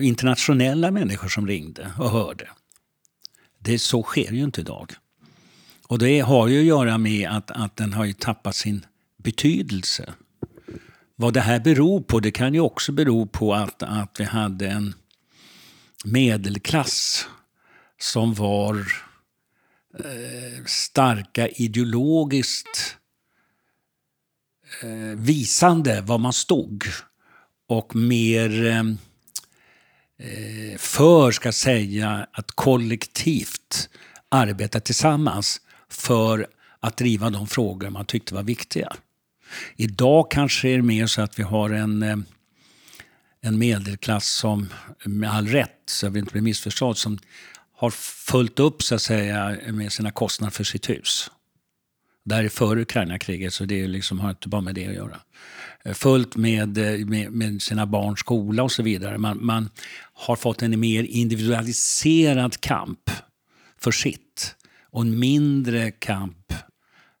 Internationella 0.00 0.90
människor 0.90 1.28
som 1.28 1.46
ringde 1.46 1.92
och 1.98 2.10
hörde. 2.10 2.48
Det, 3.58 3.78
så 3.78 4.02
sker 4.02 4.32
ju 4.32 4.44
inte 4.44 4.60
idag. 4.60 4.92
Och 5.92 5.98
det 5.98 6.20
har 6.20 6.48
ju 6.48 6.60
att 6.60 6.66
göra 6.66 6.98
med 6.98 7.28
att, 7.30 7.50
att 7.50 7.76
den 7.76 7.92
har 7.92 8.12
tappat 8.12 8.56
sin 8.56 8.86
betydelse. 9.16 10.14
Vad 11.16 11.34
det 11.34 11.40
här 11.40 11.60
beror 11.60 12.00
på, 12.00 12.20
det 12.20 12.30
kan 12.30 12.54
ju 12.54 12.60
också 12.60 12.92
bero 12.92 13.26
på 13.26 13.54
att, 13.54 13.82
att 13.82 14.20
vi 14.20 14.24
hade 14.24 14.68
en 14.68 14.94
medelklass 16.04 17.26
som 18.00 18.34
var 18.34 18.76
eh, 19.98 20.64
starka 20.66 21.48
ideologiskt 21.48 22.96
eh, 24.82 25.18
visande 25.18 26.00
var 26.00 26.18
man 26.18 26.32
stod. 26.32 26.84
Och 27.68 27.96
mer 27.96 28.66
eh, 28.66 28.78
eh 30.28 30.78
för, 30.78 31.30
ska 31.30 31.52
säga, 31.52 32.26
att 32.32 32.50
kollektivt 32.50 33.88
arbeta 34.28 34.80
tillsammans 34.80 35.60
för 35.92 36.46
att 36.80 36.96
driva 36.96 37.30
de 37.30 37.46
frågor 37.46 37.90
man 37.90 38.04
tyckte 38.04 38.34
var 38.34 38.42
viktiga. 38.42 38.92
Idag 39.76 40.30
kanske 40.30 40.68
är 40.68 40.76
det 40.76 40.82
mer 40.82 41.06
så 41.06 41.22
att 41.22 41.38
vi 41.38 41.42
har 41.42 41.70
en, 41.70 42.02
eh, 42.02 42.16
en 43.40 43.58
medelklass 43.58 44.28
som, 44.28 44.68
med 45.04 45.30
all 45.30 45.46
rätt, 45.46 45.82
så 45.86 46.06
jag 46.06 46.10
vill 46.10 46.20
inte 46.20 46.32
bli 46.32 46.40
missförstådd, 46.40 46.98
som 46.98 47.18
har 47.76 47.90
fullt 48.30 48.58
upp 48.58 48.82
så 48.82 48.94
att 48.94 49.02
säga, 49.02 49.56
med 49.68 49.92
sina 49.92 50.10
kostnader 50.10 50.50
för 50.50 50.64
sitt 50.64 50.90
hus. 50.90 51.30
Det 52.24 52.34
här 52.34 52.44
är 52.44 52.48
före 52.48 52.82
Ukraina-kriget, 52.82 53.54
så 53.54 53.64
det 53.64 53.86
liksom, 53.86 54.20
har 54.20 54.30
inte 54.30 54.48
bara 54.48 54.60
med 54.60 54.74
det 54.74 54.86
att 54.86 54.94
göra. 54.94 55.20
Eh, 55.84 55.94
fullt 55.94 56.36
med, 56.36 56.78
eh, 56.78 57.06
med, 57.06 57.32
med 57.32 57.62
sina 57.62 57.86
barns 57.86 58.20
skola 58.20 58.62
och 58.62 58.72
så 58.72 58.82
vidare. 58.82 59.18
Man, 59.18 59.44
man 59.44 59.70
har 60.12 60.36
fått 60.36 60.62
en 60.62 60.80
mer 60.80 61.04
individualiserad 61.04 62.60
kamp 62.60 63.10
för 63.80 63.90
sitt 63.90 64.31
och 64.92 65.02
en 65.02 65.18
mindre 65.18 65.90
kamp 65.90 66.52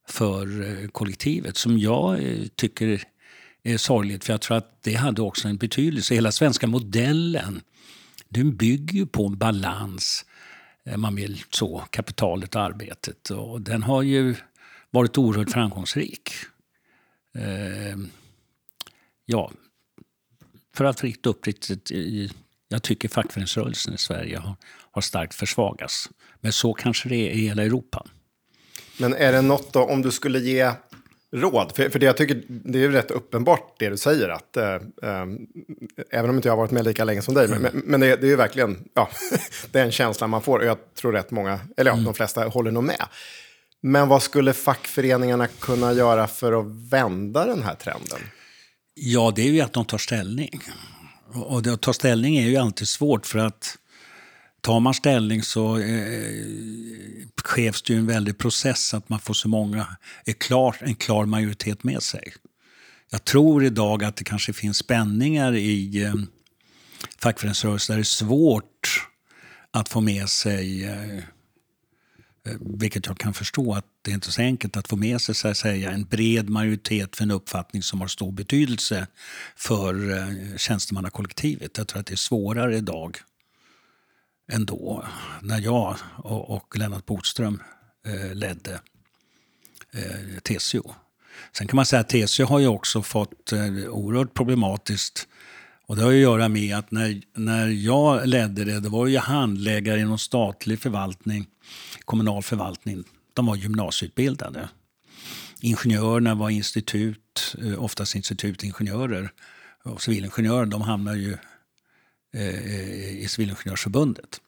för 0.08 0.62
eh, 0.62 0.88
kollektivet 0.88 1.56
som 1.56 1.78
jag 1.78 2.22
eh, 2.22 2.46
tycker 2.56 3.02
är 3.62 3.76
sorgligt 3.76 4.24
för 4.24 4.32
jag 4.32 4.40
tror 4.40 4.56
att 4.56 4.82
det 4.82 4.94
hade 4.94 5.22
också 5.22 5.48
en 5.48 5.56
betydelse. 5.56 6.14
Hela 6.14 6.32
svenska 6.32 6.66
modellen 6.66 7.60
den 8.28 8.56
bygger 8.56 8.94
ju 8.94 9.06
på 9.06 9.26
en 9.26 9.38
balans, 9.38 10.24
eh, 10.84 10.96
man 10.96 11.14
vill 11.14 11.42
så, 11.50 11.84
kapitalet 11.90 12.54
och 12.54 12.62
arbetet. 12.62 13.30
Och 13.30 13.60
den 13.60 13.82
har 13.82 14.02
ju 14.02 14.34
varit 14.90 15.18
oerhört 15.18 15.50
framgångsrik. 15.50 16.30
ja, 19.24 19.52
för 20.76 20.84
att 20.84 21.04
rikta 21.04 21.30
upp 21.30 21.36
uppriktigt, 21.36 21.90
jag 22.72 22.82
tycker 22.82 23.08
fackföreningsrörelsen 23.08 23.94
i 23.94 23.98
Sverige 23.98 24.38
har, 24.38 24.56
har 24.90 25.02
starkt 25.02 25.34
försvagats. 25.34 26.10
Men 26.40 26.52
så 26.52 26.72
kanske 26.72 27.08
det 27.08 27.16
är 27.16 27.30
i 27.30 27.46
hela 27.46 27.62
Europa. 27.62 28.06
Men 28.98 29.14
är 29.14 29.32
det 29.32 29.42
något 29.42 29.72
då, 29.72 29.84
om 29.84 30.02
du 30.02 30.10
skulle 30.10 30.38
ge 30.38 30.72
råd? 31.32 31.72
För, 31.76 31.88
för 31.88 31.98
det 31.98 32.06
jag 32.06 32.16
tycker, 32.16 32.42
det 32.48 32.84
är 32.84 32.88
rätt 32.88 33.10
uppenbart 33.10 33.74
det 33.78 33.88
du 33.88 33.96
säger, 33.96 34.28
att 34.28 34.56
äh, 34.56 34.64
äh, 34.64 35.26
även 36.10 36.30
om 36.30 36.36
inte 36.36 36.48
jag 36.48 36.52
har 36.52 36.58
varit 36.58 36.70
med 36.70 36.84
lika 36.84 37.04
länge 37.04 37.22
som 37.22 37.34
dig, 37.34 37.46
mm. 37.46 37.62
men, 37.62 37.82
men 37.84 38.00
det, 38.00 38.16
det, 38.16 38.26
är 38.26 38.30
ju 38.30 38.36
verkligen, 38.36 38.88
ja, 38.94 39.10
den 39.70 39.92
känslan 39.92 40.30
man 40.30 40.42
får, 40.42 40.58
och 40.58 40.64
jag 40.64 40.78
tror 40.94 41.12
rätt 41.12 41.30
många, 41.30 41.60
eller 41.76 41.90
ja, 41.90 41.94
mm. 41.94 42.04
de 42.04 42.14
flesta 42.14 42.48
håller 42.48 42.70
nog 42.70 42.84
med. 42.84 43.06
Men 43.80 44.08
vad 44.08 44.22
skulle 44.22 44.52
fackföreningarna 44.52 45.46
kunna 45.46 45.92
göra 45.92 46.26
för 46.26 46.60
att 46.60 46.66
vända 46.66 47.46
den 47.46 47.62
här 47.62 47.74
trenden? 47.74 48.18
Ja, 48.94 49.32
det 49.36 49.42
är 49.42 49.50
ju 49.50 49.60
att 49.60 49.72
de 49.72 49.84
tar 49.84 49.98
ställning. 49.98 50.60
Och 51.34 51.66
att 51.66 51.80
ta 51.80 51.92
ställning 51.92 52.36
är 52.36 52.48
ju 52.48 52.56
alltid 52.56 52.88
svårt 52.88 53.26
för 53.26 53.38
att 53.38 53.78
tar 54.60 54.80
man 54.80 54.94
ställning 54.94 55.42
så 55.42 55.78
eh, 55.78 56.30
krävs 57.54 57.82
det 57.82 57.92
ju 57.92 57.98
en 57.98 58.06
väldig 58.06 58.38
process 58.38 58.94
att 58.94 59.08
man 59.08 59.20
får 59.20 59.34
så 59.34 59.48
många, 59.48 59.86
är 60.24 60.32
klar, 60.32 60.76
en 60.80 60.94
klar 60.94 61.26
majoritet 61.26 61.84
med 61.84 62.02
sig. 62.02 62.32
Jag 63.10 63.24
tror 63.24 63.64
idag 63.64 64.04
att 64.04 64.16
det 64.16 64.24
kanske 64.24 64.52
finns 64.52 64.76
spänningar 64.76 65.54
i 65.54 66.02
eh, 66.02 66.14
fackföreningsrörelsen 67.18 67.92
där 67.92 67.98
det 67.98 68.02
är 68.02 68.04
svårt 68.04 69.08
att 69.70 69.88
få 69.88 70.00
med 70.00 70.28
sig 70.28 70.84
eh, 70.84 71.24
Eh, 72.46 72.54
vilket 72.60 73.06
jag 73.06 73.18
kan 73.18 73.34
förstå 73.34 73.74
att 73.74 73.84
det 74.02 74.10
är 74.10 74.14
inte 74.14 74.28
är 74.28 74.32
så 74.32 74.42
enkelt 74.42 74.76
att 74.76 74.88
få 74.88 74.96
med 74.96 75.20
sig 75.20 75.34
så 75.34 75.48
att 75.48 75.56
säga, 75.56 75.90
en 75.90 76.04
bred 76.04 76.48
majoritet 76.48 77.16
för 77.16 77.22
en 77.22 77.30
uppfattning 77.30 77.82
som 77.82 78.00
har 78.00 78.08
stor 78.08 78.32
betydelse 78.32 79.06
för 79.56 80.18
eh, 80.18 80.56
tjänstemannakollektivet. 80.56 81.78
Jag 81.78 81.88
tror 81.88 82.00
att 82.00 82.06
det 82.06 82.14
är 82.14 82.16
svårare 82.16 82.76
idag 82.76 83.18
än 84.52 84.66
då, 84.66 85.04
när 85.42 85.60
jag 85.60 85.96
och, 86.16 86.78
Lennart 86.78 87.06
Bodström 87.06 87.62
eh, 88.06 88.34
ledde 88.34 88.80
TCO. 90.42 90.94
Sen 91.52 91.66
kan 91.66 91.76
man 91.76 91.86
säga 91.86 92.00
att 92.00 92.08
TCO 92.08 92.44
har 92.44 92.58
ju 92.58 92.66
också 92.66 93.02
fått 93.02 93.52
eh, 93.52 93.66
oerhört 93.88 94.34
problematiskt 94.34 95.28
och 95.86 95.96
det 95.96 96.02
har 96.02 96.10
att 96.10 96.16
göra 96.16 96.48
med 96.48 96.76
att 96.76 96.90
när, 96.90 97.22
när 97.34 97.68
jag 97.68 98.28
ledde 98.28 98.64
det, 98.64 98.80
det 98.80 98.88
var 98.88 99.06
ju 99.06 99.18
handläggare 99.18 100.00
inom 100.00 100.18
statlig 100.18 100.80
förvaltning, 100.80 101.46
kommunal 102.04 102.42
förvaltning. 102.42 103.04
De 103.34 103.46
var 103.46 103.56
gymnasieutbildade. 103.56 104.68
Ingenjörerna 105.60 106.34
var 106.34 106.50
institut, 106.50 107.56
eh, 107.62 107.84
oftast 107.84 108.14
institutingenjörer. 108.14 109.32
Och 109.84 110.02
civilingenjörer, 110.02 110.66
de 110.66 110.82
hamnar 110.82 111.14
ju 111.14 111.36
eh, 112.34 112.48
eh, 112.48 113.22
i 113.22 113.26
Civilingenjörsförbundet. 113.28 114.40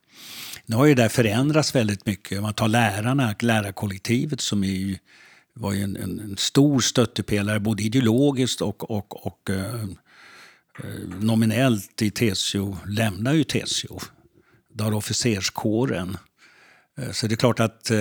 Nu 0.66 0.76
har 0.76 0.86
ju 0.86 0.94
det 0.94 1.08
förändrats 1.08 1.74
väldigt 1.74 2.06
mycket. 2.06 2.38
Om 2.38 2.42
man 2.42 2.54
tar 2.54 2.68
lärarna, 2.68 3.34
lärarkollektivet 3.40 4.40
som 4.40 4.64
är 4.64 4.98
var 5.54 5.72
ju 5.72 5.82
en, 5.82 5.96
en, 5.96 6.20
en, 6.20 6.36
stor 6.36 6.80
stöttepelare 6.80 7.60
både 7.60 7.82
ideologiskt 7.82 8.60
och, 8.60 8.90
och, 8.90 9.26
och 9.26 9.50
eh 9.50 9.84
Eh, 10.82 11.18
nominellt 11.20 12.02
i 12.02 12.10
TCO, 12.10 12.76
lämnar 12.86 13.32
ju 13.32 13.44
TCO. 13.44 14.00
Det 14.74 14.84
har 14.84 14.92
officerskåren. 14.92 16.16
Eh, 16.98 17.12
så 17.12 17.26
det 17.26 17.34
är 17.34 17.36
klart 17.36 17.60
att 17.60 17.90
eh, 17.90 17.98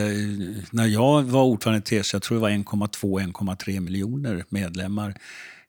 när 0.72 0.86
jag 0.86 1.24
var 1.24 1.44
ordförande 1.44 1.80
i 1.80 1.82
TCO, 1.82 2.16
jag 2.16 2.22
tror 2.22 2.38
det 2.38 2.42
var 2.42 2.50
1,2-1,3 2.50 3.80
miljoner 3.80 4.46
medlemmar. 4.50 5.16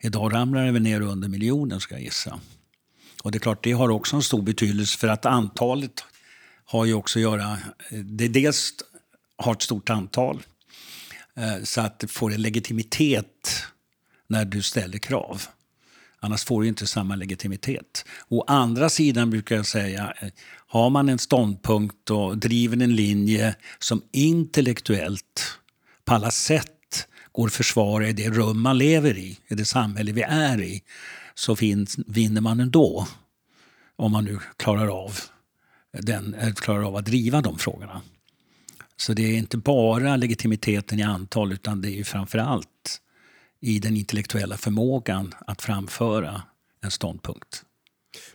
Idag 0.00 0.34
ramlar 0.34 0.66
det 0.66 0.73
väl 0.73 0.82
ner 0.82 1.00
under 1.00 1.28
miljonen 1.28 1.80
ska 1.80 1.94
jag 1.94 2.02
gissa. 2.02 2.40
Och 3.23 3.32
det 3.32 3.38
är 3.38 3.40
klart, 3.40 3.64
det 3.64 3.73
har 3.73 3.88
också 3.88 4.16
en 4.16 4.23
stor 4.23 4.42
betydelse 4.42 4.99
för 4.99 5.08
att 5.08 5.26
antalet 5.26 6.04
har 6.64 6.84
ju 6.84 6.94
också 6.94 7.18
att 7.18 7.23
göra... 7.23 7.58
Det 7.90 8.28
dels 8.28 8.73
har 9.37 9.52
ett 9.52 9.62
stort 9.62 9.90
antal 9.90 10.42
så 11.62 11.80
att 11.80 11.99
det 11.99 12.08
får 12.08 12.32
en 12.32 12.42
legitimitet 12.42 13.64
när 14.26 14.44
du 14.44 14.62
ställer 14.62 14.99
krav. 14.99 15.42
Annars 16.24 16.44
får 16.44 16.62
du 16.62 16.68
inte 16.68 16.86
samma 16.86 17.16
legitimitet. 17.16 18.04
Å 18.28 18.44
andra 18.46 18.88
sidan 18.88 19.30
brukar 19.30 19.56
jag 19.56 19.66
säga, 19.66 20.14
eh, 20.20 20.28
har 20.66 20.90
man 20.90 21.08
en 21.08 21.18
ståndpunkt 21.18 22.10
och 22.10 22.38
driver 22.38 22.82
en 22.82 22.96
linje 22.96 23.56
som 23.78 24.02
intellektuellt 24.12 25.58
på 26.04 26.14
alla 26.14 26.30
sätt 26.30 27.08
går 27.32 27.46
att 27.46 27.52
försvara 27.52 28.08
i 28.08 28.12
det 28.12 28.30
rum 28.30 28.60
man 28.60 28.78
lever 28.78 29.18
i, 29.18 29.38
i 29.48 29.54
det 29.54 29.64
samhälle 29.64 30.12
vi 30.12 30.22
är 30.22 30.62
i, 30.62 30.82
så 31.34 31.56
finns, 31.56 31.98
vinner 32.06 32.40
man 32.40 32.60
ändå. 32.60 33.06
Om 33.96 34.12
man 34.12 34.24
nu 34.24 34.38
klarar 34.56 35.04
av, 35.04 35.18
den, 35.92 36.34
eh, 36.34 36.54
klarar 36.54 36.82
av 36.82 36.96
att 36.96 37.06
driva 37.06 37.40
de 37.40 37.58
frågorna. 37.58 38.02
Så 38.96 39.12
det 39.12 39.22
är 39.22 39.36
inte 39.36 39.56
bara 39.56 40.16
legitimiteten 40.16 41.00
i 41.00 41.02
antal 41.02 41.52
utan 41.52 41.80
det 41.80 42.00
är 42.00 42.04
framför 42.04 42.38
allt 42.38 43.00
i 43.64 43.78
den 43.78 43.97
intellektuella 43.97 44.56
förmågan 44.56 45.35
att 45.47 45.62
framföra 45.62 46.42
en 46.83 46.90
ståndpunkt. 46.90 47.62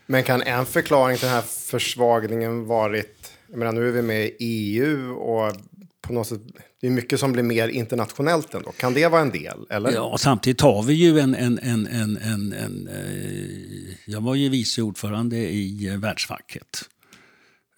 Men 0.06 0.24
kan 0.24 0.42
en 0.42 0.66
förklaring 0.66 1.18
till 1.18 1.26
den 1.26 1.36
här 1.36 1.42
försvagningen 1.42 2.66
varit 2.66 3.34
Jag 3.50 3.58
menar, 3.58 3.72
nu 3.72 3.88
är 3.88 3.92
vi 3.92 4.02
med 4.02 4.26
i 4.26 4.36
EU 4.40 5.14
och 5.14 5.56
på 6.02 6.14
något 6.14 6.28
sätt, 6.28 6.42
det 6.82 6.88
är 6.88 6.92
mycket 6.92 7.20
som 7.20 7.32
blir 7.32 7.44
mer 7.44 7.68
internationellt 7.68 8.54
ändå. 8.54 8.72
Kan 8.72 8.94
det 8.94 9.08
vara 9.08 9.22
en 9.22 9.30
del? 9.30 9.58
Eller? 9.70 9.92
Ja, 9.92 10.18
samtidigt 10.18 10.62
har 10.62 10.84
vi 10.84 10.94
ju 10.94 11.20
en... 11.20 11.36
en, 11.36 11.60
en, 11.60 11.88
en, 11.88 12.18
en, 12.18 12.54
en 12.54 12.88
eh, 12.88 13.96
jag 14.06 14.22
var 14.22 14.36
ju 14.36 14.50
vice 14.50 14.82
ordförande 14.82 15.38
i 15.38 15.88
eh, 15.88 15.98
Världsfacket. 15.98 16.90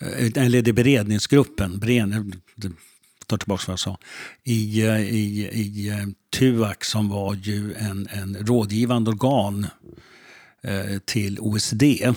Eh, 0.02 0.44
eller 0.44 0.62
det 0.62 0.74
beredningsgruppen, 0.74 1.80
beredning, 1.80 2.34
tar 3.32 3.38
tillbaka 3.38 3.64
vad 3.68 3.74
jag 3.74 3.80
sa, 3.80 3.98
i, 4.44 4.82
eh, 4.82 5.00
i, 5.00 5.50
i 5.54 5.90
eh, 5.90 6.06
TUAC 6.40 6.78
som 6.82 7.10
var 7.10 7.34
ju 7.36 7.74
en, 7.74 8.08
en 8.12 8.38
rådgivande 8.40 9.12
organ 9.12 9.68
eh, 10.64 11.00
till 11.06 11.40
OECD. 11.40 12.14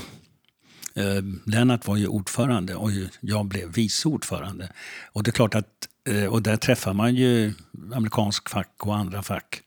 Eh, 0.94 1.22
Lennart 1.46 1.86
var 1.86 1.96
ju 1.96 2.06
ordförande 2.06 2.74
och 2.74 2.90
jag 3.20 3.46
blev 3.46 3.72
vice 3.72 4.08
ordförande. 4.08 4.72
Och 5.12 5.22
det 5.22 5.30
är 5.30 5.32
klart 5.32 5.54
att 5.54 5.88
Eh, 6.08 6.26
och 6.26 6.42
där 6.42 6.56
träffar 6.56 6.92
man 6.92 7.14
ju 7.14 7.52
amerikansk 7.94 8.48
fack 8.48 8.74
och 8.78 8.96
andra 8.96 9.22
fack. 9.22 9.62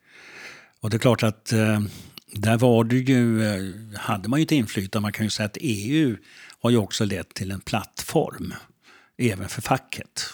Och 0.80 0.90
det 0.90 0.98
är 0.98 1.00
klart 1.00 1.24
att 1.24 1.54
eh, 1.54 1.82
där 2.34 2.58
var 2.58 2.84
det 2.84 2.96
ju, 2.96 3.44
eh, 3.44 4.00
hade 4.00 4.30
man 4.30 4.40
ju 4.40 4.44
ett 4.44 4.52
inflytande. 4.52 5.02
Man 5.02 5.12
kan 5.12 5.26
ju 5.26 5.30
säga 5.30 5.46
att 5.46 5.58
EU 5.62 6.18
har 6.60 6.70
ju 6.70 6.78
också 6.78 7.06
lett 7.06 7.34
till 7.34 7.52
en 7.52 7.62
plattform, 7.62 8.54
även 9.18 9.50
för 9.50 9.62
facket. 9.62 10.26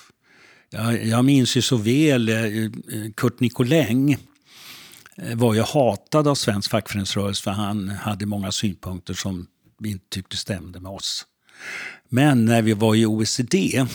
Jag, 0.74 1.06
jag 1.06 1.26
minns 1.26 1.58
ju 1.58 1.62
så 1.62 1.78
väl 1.78 2.30
eh, 2.30 2.72
Kurt 3.16 3.40
Nicolin 3.40 4.18
eh, 5.18 5.36
var 5.36 5.54
ju 5.54 5.62
hatad 5.62 6.28
av 6.28 6.36
svensk 6.36 6.72
fackföreningsrörelse 6.72 7.44
för 7.44 7.52
han 7.52 7.90
hade 7.90 8.26
många 8.26 8.52
synpunkter 8.52 9.14
som 9.14 9.48
vi 9.80 9.90
inte 9.90 10.06
tyckte 10.10 10.38
stämde 10.38 10.80
med 10.80 10.92
oss. 10.92 11.26
Men 12.10 12.46
när 12.46 12.62
vi 12.62 12.74
var 12.74 12.96
i 12.96 13.06
OECD 13.06 13.86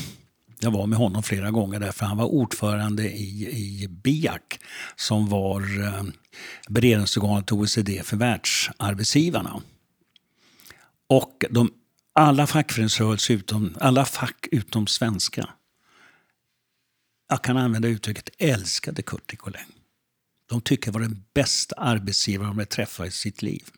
jag 0.60 0.70
var 0.70 0.86
med 0.86 0.98
honom 0.98 1.22
flera 1.22 1.50
gånger 1.50 1.80
därför 1.80 2.06
han 2.06 2.16
var 2.16 2.24
ordförande 2.24 3.10
i, 3.10 3.48
i 3.82 3.88
BIAC 3.88 4.42
som 4.96 5.28
var 5.28 5.84
eh, 5.84 6.02
beredningsorganet 6.68 7.52
OECD 7.52 8.02
för 8.04 8.16
världsarbetsgivarna. 8.16 9.62
Och 11.08 11.44
de, 11.50 11.70
alla 12.12 12.46
fackföreningsrörelser 12.46 13.34
utom, 13.34 13.76
alla 13.80 14.04
fack 14.04 14.46
utom 14.50 14.86
svenska, 14.86 15.48
jag 17.28 17.42
kan 17.42 17.56
använda 17.56 17.88
uttrycket 17.88 18.28
älskade 18.38 19.02
Kurt 19.02 19.32
Nicolin. 19.32 19.60
De 20.48 20.60
tycker 20.60 20.92
var 20.92 21.00
den 21.00 21.24
bästa 21.34 21.74
arbetsgivaren 21.74 22.56
de 22.56 22.66
träffat 22.66 23.06
i 23.06 23.10
sitt 23.10 23.42
liv. 23.42 23.70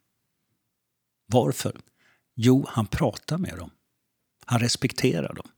Varför? 1.27 1.77
Jo, 2.35 2.67
han 2.69 2.87
pratar 2.87 3.39
med 3.39 3.59
dem. 3.59 3.71
Han 4.47 4.61
respekterar 4.61 5.35
dem. 5.35 5.49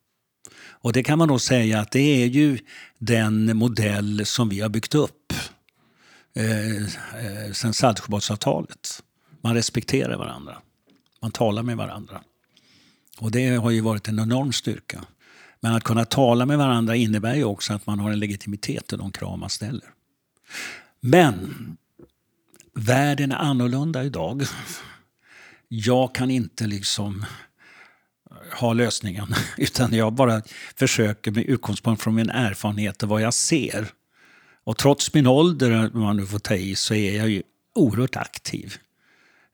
Och 0.55 0.93
det 0.93 1.03
kan 1.03 1.19
man 1.19 1.29
nog 1.29 1.41
säga 1.41 1.81
att 1.81 1.91
det 1.91 2.23
är 2.23 2.27
ju 2.27 2.59
den 2.99 3.57
modell 3.57 4.27
som 4.27 4.49
vi 4.49 4.61
har 4.61 4.69
byggt 4.69 4.95
upp 4.95 5.33
eh, 6.35 6.77
eh, 6.77 7.53
sen 7.53 7.75
Saltsjöbadsavtalet. 7.75 9.03
Man 9.41 9.55
respekterar 9.55 10.19
varandra. 10.19 10.63
Man 11.23 11.31
talar 11.31 11.63
med 11.63 11.77
varandra. 11.77 12.23
Och 13.19 13.31
det 13.31 13.49
har 13.49 13.71
ju 13.71 13.81
varit 13.81 14.09
en 14.09 14.19
enorm 14.19 14.53
styrka. 14.53 15.05
Men 15.63 15.75
att 15.75 15.85
kunna 15.85 16.05
tala 16.05 16.47
med 16.47 16.59
varandra 16.59 16.97
innebär 16.97 17.35
ju 17.35 17.45
också 17.45 17.73
att 17.73 17.87
man 17.87 17.99
har 17.99 18.11
en 18.11 18.19
legitimitet 18.19 18.93
i 18.93 18.97
de 18.97 19.13
krav 19.13 19.39
man 19.39 19.51
ställer. 19.51 19.85
Men 21.01 21.77
världen 22.75 23.33
är 23.33 23.37
annorlunda 23.37 24.05
idag. 24.05 24.43
Jag 25.69 26.15
kan 26.15 26.31
inte 26.31 26.67
liksom 26.67 27.25
eh, 28.31 28.59
ha 28.61 28.73
lösningen. 28.73 29.35
Utan 29.57 29.95
jag 29.95 30.13
bara 30.13 30.43
försöker 30.77 31.31
med 31.31 31.45
utgångspunkt 31.45 32.03
från 32.03 32.15
min 32.15 32.31
erfarenhet 32.31 33.03
och 33.03 33.09
vad 33.09 33.23
jag 33.23 33.35
ser. 33.35 33.89
Och 34.65 34.79
trots 34.79 35.15
min 35.15 35.27
ålder, 35.27 35.91
om 35.95 36.01
man 36.01 36.17
nu 36.17 36.27
får 36.27 36.39
ta 36.39 36.55
i, 36.55 36.75
så 36.75 36.95
är 36.95 37.17
jag 37.17 37.29
ju 37.29 37.43
oerhört 37.75 38.17
aktiv. 38.17 38.77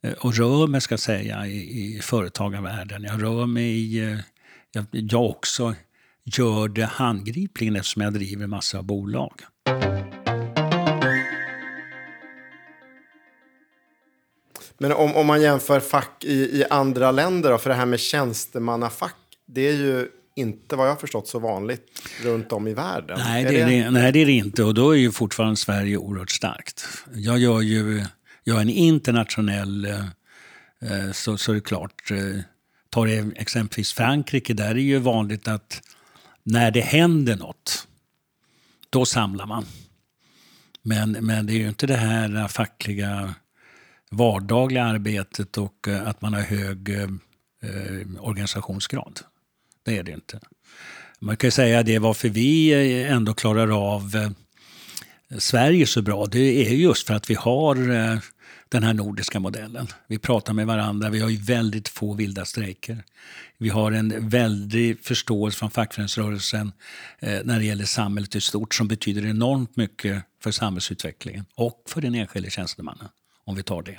Eh, 0.02 0.12
och 0.12 0.34
rör 0.34 0.66
mig, 0.66 0.80
ska 0.80 0.92
jag 0.92 1.00
säga, 1.00 1.46
i, 1.46 1.96
i 1.96 2.00
företagarvärlden. 2.00 3.02
Jag 3.02 3.22
rör 3.22 3.46
mig 3.46 3.64
i... 3.64 4.12
Eh, 4.12 4.18
jag, 4.72 4.86
jag 4.90 5.24
också 5.24 5.74
gör 6.38 6.68
det 6.68 6.84
handgripligen 6.84 7.76
eftersom 7.76 8.02
jag 8.02 8.12
driver 8.12 8.46
massa 8.46 8.82
bolag. 8.82 9.32
Men 14.78 14.92
om, 14.92 15.16
om 15.16 15.26
man 15.26 15.42
jämför 15.42 15.80
fack 15.80 16.24
i, 16.24 16.32
i 16.32 16.64
andra 16.70 17.10
länder, 17.10 17.50
då, 17.50 17.58
för 17.58 17.70
det 17.70 17.76
här 17.76 17.86
med 17.86 18.00
tjänstemannafack, 18.00 19.16
det 19.46 19.68
är 19.68 19.72
ju 19.72 20.08
inte 20.36 20.76
vad 20.76 20.88
jag 20.88 21.00
förstått 21.00 21.28
så 21.28 21.38
vanligt 21.38 21.86
runt 22.22 22.52
om 22.52 22.68
i 22.68 22.74
världen. 22.74 23.18
Nej, 23.24 23.44
det 23.44 23.60
är 23.60 23.66
det, 23.66 23.82
det, 23.82 23.90
nej, 23.90 24.12
det 24.12 24.22
är 24.22 24.26
det 24.26 24.32
inte. 24.32 24.64
Och 24.64 24.74
då 24.74 24.90
är 24.90 24.96
ju 24.96 25.12
fortfarande 25.12 25.56
Sverige 25.56 25.96
oerhört 25.96 26.30
starkt. 26.30 26.84
Jag 27.14 27.38
gör 27.38 27.60
ju 27.60 28.04
jag 28.44 28.56
är 28.56 28.60
en 28.60 28.70
internationell... 28.70 29.84
Eh, 29.84 30.00
eh 30.80 31.12
så, 31.12 31.36
så 31.36 31.52
är 31.52 31.54
det 31.54 31.60
klart. 31.60 32.10
Eh, 32.10 32.40
tar 32.90 33.32
exempelvis 33.40 33.92
Frankrike, 33.92 34.54
där 34.54 34.70
är 34.70 34.74
ju 34.74 34.98
vanligt 34.98 35.48
att 35.48 35.82
när 36.52 36.70
det 36.70 36.80
händer 36.80 37.36
något, 37.36 37.88
då 38.90 39.06
samlar 39.06 39.46
man. 39.46 39.66
Men, 40.82 41.12
men 41.12 41.46
det 41.46 41.52
är 41.52 41.58
ju 41.58 41.68
inte 41.68 41.86
det 41.86 41.96
här 41.96 42.48
fackliga 42.48 43.34
vardagliga 44.10 44.84
arbetet 44.84 45.58
och 45.58 45.88
eh, 45.88 46.08
att 46.08 46.22
man 46.22 46.34
har 46.34 46.40
hög 46.40 46.88
eh, 46.88 47.02
eh 47.62 48.06
organisationsgrad. 48.20 49.20
Det 49.82 49.96
är 49.96 50.02
det 50.02 50.12
inte. 50.12 50.40
Man 51.20 51.36
kan 51.36 51.50
säga 51.50 51.82
det 51.82 51.98
varför 51.98 52.28
vi 52.28 52.72
eh, 52.72 53.12
ändå 53.12 53.34
klarar 53.34 53.94
av 53.94 54.16
eh, 54.16 54.30
Sverige 55.38 55.86
så 55.86 56.02
bra. 56.02 56.26
Det 56.26 56.68
är 56.68 56.74
just 56.74 57.06
för 57.06 57.14
att 57.14 57.30
vi 57.30 57.34
har 57.34 57.90
eh, 57.90 58.18
den 58.68 58.82
här 58.82 58.94
nordiska 58.94 59.40
modellen. 59.40 59.86
Vi 60.06 60.18
pratar 60.18 60.52
med 60.52 60.66
varandra, 60.66 61.10
vi 61.10 61.20
har 61.20 61.28
ju 61.28 61.36
väldigt 61.36 61.88
få 61.88 62.14
vilda 62.14 62.44
strejker. 62.44 63.04
Vi 63.58 63.68
har 63.68 63.92
en 63.92 64.28
väldig 64.28 65.00
förståelse 65.04 65.58
från 65.58 65.70
fackföreningsrörelsen 65.70 66.72
eh, 67.18 67.40
när 67.44 67.58
det 67.58 67.64
gäller 67.64 67.84
samhället 67.84 68.34
i 68.34 68.40
stort 68.40 68.74
som 68.74 68.88
betyder 68.88 69.26
enormt 69.26 69.76
mycket 69.76 70.22
för 70.42 70.50
samhällsutvecklingen 70.50 71.44
och 71.54 71.82
för 71.86 72.00
den 72.00 72.14
enskilde 72.14 72.50
tjänstemannen 72.50 73.08
om 73.44 73.54
vi 73.56 73.62
tar 73.62 73.82
det. 73.82 73.98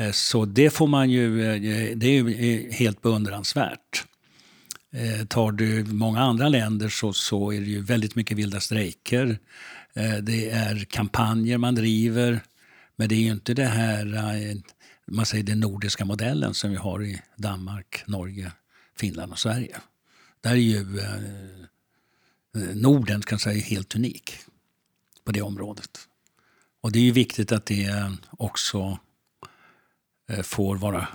Eh, 0.00 0.12
så 0.12 0.44
det 0.44 0.70
får 0.70 0.86
man 0.86 1.10
ju, 1.10 1.42
eh, 1.42 1.96
det 1.96 2.06
är 2.06 2.22
ju 2.22 2.66
eh, 2.66 2.72
helt 2.72 3.02
beundransvärt. 3.02 4.04
Eh, 4.94 5.26
tar 5.26 5.52
du 5.52 5.84
många 5.84 6.20
andra 6.20 6.48
länder 6.48 6.88
så, 6.88 7.12
så 7.12 7.52
är 7.52 7.60
det 7.60 7.66
ju 7.66 7.80
väldigt 7.80 8.14
mycket 8.14 8.36
vilda 8.36 8.60
strejker. 8.60 9.38
Eh, 9.94 10.14
det 10.14 10.50
är 10.50 10.84
kampanjer 10.84 11.58
man 11.58 11.74
driver. 11.74 12.40
Men 13.02 13.08
det 13.08 13.14
är 13.14 13.20
ju 13.20 13.30
inte 13.32 13.54
det 13.54 13.66
här, 13.66 14.14
eh, 14.14 14.56
man 15.06 15.26
säger 15.26 15.44
den 15.44 15.60
nordiska 15.60 16.04
modellen 16.04 16.54
som 16.54 16.70
vi 16.70 16.76
har 16.76 17.02
i 17.02 17.22
Danmark, 17.36 18.02
Norge, 18.06 18.52
Finland 18.96 19.32
och 19.32 19.38
Sverige. 19.38 19.76
Där 20.40 20.50
är 20.50 20.54
ju 20.54 20.98
eh, 20.98 21.14
eh, 22.56 22.76
Norden 22.76 23.22
kan 23.22 23.38
säga 23.38 23.62
helt 23.62 23.94
unik 23.94 24.38
på 25.24 25.32
det 25.32 25.42
området. 25.42 26.08
Och 26.80 26.92
det 26.92 26.98
är 26.98 27.02
ju 27.02 27.12
viktigt 27.12 27.52
att 27.52 27.66
det 27.66 28.12
också 28.30 28.98
eh, 30.28 30.42
får 30.42 30.76
vara 30.76 31.08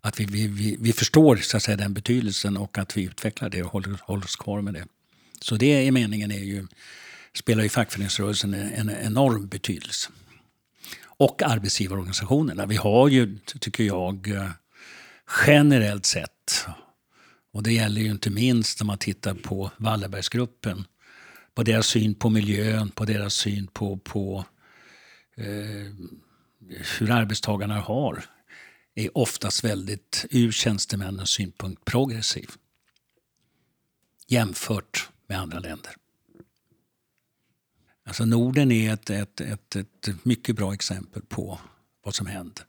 att 0.00 0.20
vi, 0.20 0.24
vi, 0.46 0.76
vi 0.80 0.92
förstår 0.92 1.36
så 1.36 1.56
att 1.56 1.62
säga, 1.62 1.76
den 1.76 1.94
betydelsen 1.94 2.56
och 2.56 2.78
att 2.78 2.96
vi 2.96 3.02
utvecklar 3.02 3.50
det 3.50 3.62
och 3.62 3.72
håller, 3.72 3.98
håller 4.02 4.24
oss 4.24 4.36
kvar 4.36 4.60
med 4.60 4.74
det. 4.74 4.86
Så 5.40 5.56
det 5.56 5.84
i 5.84 5.90
meningen 5.90 6.30
är 6.30 6.44
ju, 6.44 6.66
spelar 7.34 7.62
ju 7.62 7.68
fackföreningsrörelsen 7.68 8.54
en 8.54 8.90
enorm 8.90 9.46
betydelse. 9.46 10.10
Och 11.20 11.42
arbetsgivarorganisationerna. 11.42 12.66
Vi 12.66 12.76
har 12.76 13.08
ju, 13.08 13.38
tycker 13.38 13.84
jag, 13.84 14.28
eh, 14.28 14.50
generellt 15.46 16.06
sett, 16.06 16.66
och 17.52 17.62
det 17.62 17.72
gäller 17.72 18.00
ju 18.00 18.10
inte 18.10 18.30
minst 18.30 18.80
när 18.80 18.86
man 18.86 18.98
tittar 18.98 19.34
på 19.34 19.70
Wallenbergsgruppen, 19.76 20.84
på 21.54 21.62
deras 21.62 21.86
syn 21.86 22.14
på 22.14 22.30
miljön, 22.30 22.90
på 22.90 23.04
deras 23.04 23.34
syn 23.34 23.66
på, 23.66 23.96
på 23.96 24.44
eh, 25.36 25.92
hur 26.98 27.10
arbetstagarna 27.10 27.80
har 27.80 28.24
är 28.94 29.18
oftast 29.18 29.64
väldigt, 29.64 30.26
ur 30.30 30.52
tjänstemännens 30.52 31.30
synpunkt, 31.30 31.84
progressiv 31.84 32.50
jämfört 34.26 35.08
med 35.26 35.40
andra 35.40 35.58
länder. 35.58 35.92
Alltså 38.10 38.24
Norden 38.24 38.72
är 38.72 38.92
ett, 38.92 39.10
ett, 39.10 39.40
ett, 39.40 39.76
ett 39.76 40.24
mycket 40.24 40.56
bra 40.56 40.74
exempel 40.74 41.22
på 41.22 41.60
vad 42.04 42.14
som 42.14 42.26
händer. 42.26 42.64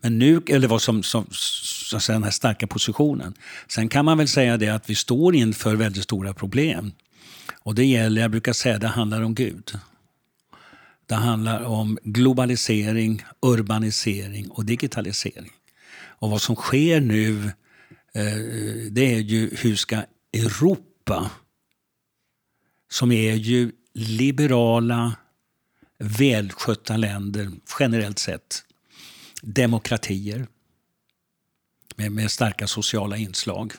Men 0.00 0.18
nu, 0.18 0.42
eller 0.48 0.68
vad 0.68 0.82
som, 0.82 1.02
som 1.02 1.26
så 1.30 1.96
att 1.96 2.02
säga, 2.02 2.14
den 2.14 2.22
här 2.22 2.30
starka 2.30 2.66
positionen. 2.66 3.34
Sen 3.68 3.88
kan 3.88 4.04
man 4.04 4.18
väl 4.18 4.28
säga 4.28 4.56
det 4.56 4.68
att 4.68 4.90
vi 4.90 4.94
står 4.94 5.34
inför 5.34 5.76
väldigt 5.76 6.04
stora 6.04 6.34
problem 6.34 6.92
och 7.52 7.74
det 7.74 7.84
gäller, 7.84 8.22
jag 8.22 8.30
brukar 8.30 8.52
säga, 8.52 8.78
det 8.78 8.88
handlar 8.88 9.22
om 9.22 9.34
Gud. 9.34 9.78
Det 11.06 11.14
handlar 11.14 11.62
om 11.62 11.98
globalisering, 12.02 13.24
urbanisering 13.42 14.50
och 14.50 14.64
digitalisering. 14.64 15.52
Och 15.96 16.30
vad 16.30 16.42
som 16.42 16.56
sker 16.56 17.00
nu 17.00 17.44
eh, 18.14 18.90
det 18.90 19.14
är 19.14 19.20
ju 19.20 19.56
hur 19.56 19.76
ska 19.76 20.02
Europa, 20.32 21.30
som 22.90 23.12
är 23.12 23.34
ju 23.34 23.72
liberala, 23.94 25.16
välskötta 25.98 26.96
länder 26.96 27.50
generellt 27.80 28.18
sett, 28.18 28.64
demokratier 29.42 30.46
med, 31.96 32.12
med 32.12 32.30
starka 32.30 32.66
sociala 32.66 33.16
inslag. 33.16 33.72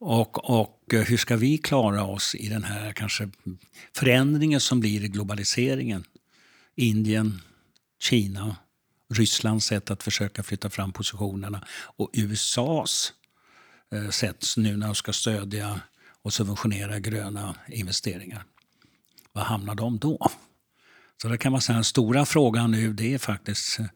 Och, 0.00 0.50
och 0.60 0.94
eh, 0.94 1.00
hur 1.00 1.16
ska 1.16 1.36
vi 1.36 1.58
klara 1.58 2.04
oss 2.04 2.34
i 2.34 2.48
den 2.48 2.64
här 2.64 2.92
kanske 2.92 3.30
förändringen 3.96 4.60
som 4.60 4.80
blir 4.80 5.04
i 5.04 5.08
globaliseringen? 5.08 6.04
Indien, 6.74 7.40
Kina, 8.00 8.56
Rysslands 9.14 9.66
sätt 9.66 9.90
att 9.90 10.02
försöka 10.02 10.42
flytta 10.42 10.70
fram 10.70 10.92
positionerna 10.92 11.66
och 11.70 12.10
USAs 12.12 13.12
eh, 13.92 14.10
sätt 14.10 14.44
nu 14.56 14.76
när 14.76 14.86
de 14.86 14.94
ska 14.94 15.12
stödja 15.12 15.80
och 16.22 16.32
subventionera 16.32 16.98
gröna 16.98 17.54
investeringar. 17.68 18.44
Var 19.38 19.44
hamnar 19.44 19.74
de 19.74 19.98
då? 19.98 20.30
Så 21.22 21.28
det 21.28 21.38
kan 21.38 21.52
man 21.52 21.60
säga 21.60 21.74
den 21.74 21.84
stora 21.84 22.26
frågan 22.26 22.70
nu 22.70 22.92
det 22.92 23.14
är 23.14 23.18
faktiskt 23.18 23.78
eh, 23.78 23.86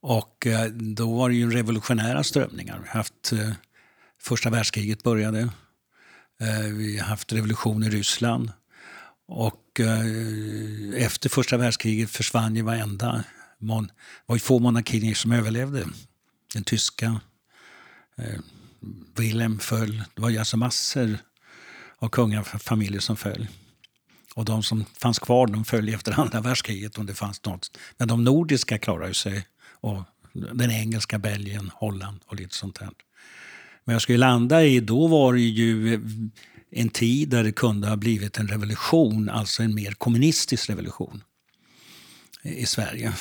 Och 0.00 0.46
eh, 0.46 0.66
då 0.70 1.14
var 1.14 1.28
det 1.28 1.34
ju 1.34 1.50
revolutionära 1.50 2.24
strömningar. 2.24 2.78
Vi 2.82 2.88
har 2.88 2.94
haft 2.94 3.32
första 4.22 4.50
världskriget 4.50 5.02
började. 5.02 5.48
Vi 6.72 6.98
har 6.98 7.06
haft 7.06 7.32
revolution 7.32 7.82
i 7.82 7.90
Ryssland. 7.90 8.52
Och 9.28 9.80
efter 10.96 11.28
första 11.28 11.56
världskriget 11.56 12.10
försvann 12.10 12.56
ju 12.56 12.62
varenda... 12.62 13.24
Det 13.58 13.88
var 14.26 14.36
ju 14.36 14.40
få 14.40 14.58
monarkier 14.58 15.14
som 15.14 15.32
överlevde. 15.32 15.86
Den 16.54 16.64
tyska, 16.64 17.20
Wilhelm 19.16 19.58
föll. 19.58 20.04
Det 20.14 20.22
var 20.22 20.30
ju 20.30 20.38
alltså 20.38 20.56
massor 20.56 21.18
av 21.98 22.08
kungafamiljer 22.08 23.00
som 23.00 23.16
föll. 23.16 23.46
Och 24.34 24.44
de 24.44 24.62
som 24.62 24.84
fanns 24.84 25.18
kvar 25.18 25.46
de 25.46 25.64
föll 25.64 25.88
efter 25.88 26.20
andra 26.20 26.40
världskriget 26.40 26.98
om 26.98 27.06
det 27.06 27.14
fanns 27.14 27.44
något. 27.44 27.78
Men 27.96 28.08
de 28.08 28.24
nordiska 28.24 28.78
klarade 28.78 29.14
sig. 29.14 29.46
Och 29.80 30.02
den 30.32 30.70
engelska, 30.70 31.18
Belgien, 31.18 31.70
Holland 31.74 32.20
och 32.26 32.36
lite 32.36 32.54
sånt 32.54 32.78
där. 32.78 32.90
Men 33.84 33.92
jag 33.92 34.02
skulle 34.02 34.18
landa 34.18 34.64
i, 34.64 34.80
då 34.80 35.06
var 35.06 35.32
det 35.32 35.40
ju 35.40 36.00
en 36.70 36.88
tid 36.88 37.28
där 37.28 37.44
det 37.44 37.52
kunde 37.52 37.88
ha 37.88 37.96
blivit 37.96 38.38
en 38.38 38.48
revolution, 38.48 39.28
alltså 39.28 39.62
en 39.62 39.74
mer 39.74 39.92
kommunistisk 39.92 40.70
revolution 40.70 41.22
i 42.42 42.66
Sverige. 42.66 43.12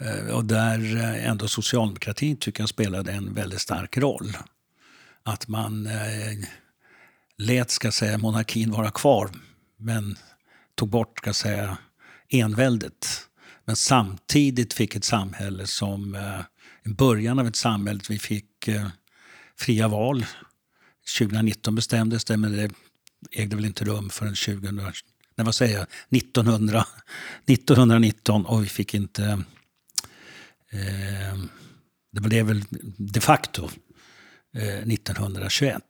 Eh, 0.00 0.34
och 0.34 0.44
där 0.44 0.96
eh, 0.96 1.28
ändå 1.28 1.48
socialdemokratin 1.48 2.36
tycker 2.36 2.62
jag 2.62 2.68
spelade 2.68 3.12
en 3.12 3.34
väldigt 3.34 3.60
stark 3.60 3.96
roll. 3.96 4.36
Att 5.22 5.48
man 5.48 5.86
eh, 5.86 5.92
lät 7.38 7.70
ska 7.70 7.92
säga, 7.92 8.18
monarkin 8.18 8.70
vara 8.70 8.90
kvar 8.90 9.30
men 9.78 10.16
tog 10.74 10.88
bort 10.88 11.18
ska 11.18 11.32
säga, 11.32 11.78
enväldet. 12.28 13.06
Men 13.64 13.76
samtidigt 13.76 14.74
fick 14.74 14.96
ett 14.96 15.04
samhälle 15.04 15.66
som, 15.66 16.14
eh, 16.14 16.40
början 16.92 17.38
av 17.38 17.46
ett 17.46 17.56
samhälle, 17.56 18.00
vi 18.08 18.18
fick 18.18 18.68
eh, 18.68 18.88
fria 19.56 19.88
val. 19.88 20.26
2019 21.18 21.74
bestämdes 21.74 22.24
det, 22.24 22.36
men 22.36 22.52
det 22.52 22.70
ägde 23.32 23.56
väl 23.56 23.64
inte 23.64 23.84
rum 23.84 24.10
förrän 24.10 24.34
2000, 24.34 24.76
nej, 25.34 25.44
vad 25.44 25.54
säger 25.54 25.78
jag, 25.78 25.86
1900, 26.10 26.86
1919 27.46 28.46
och 28.46 28.64
vi 28.64 28.68
fick 28.68 28.94
inte... 28.94 29.42
Eh, 30.70 31.38
det 32.12 32.20
blev 32.20 32.46
väl 32.46 32.64
de 32.98 33.20
facto 33.20 33.70
eh, 34.54 34.78
1921. 34.78 35.82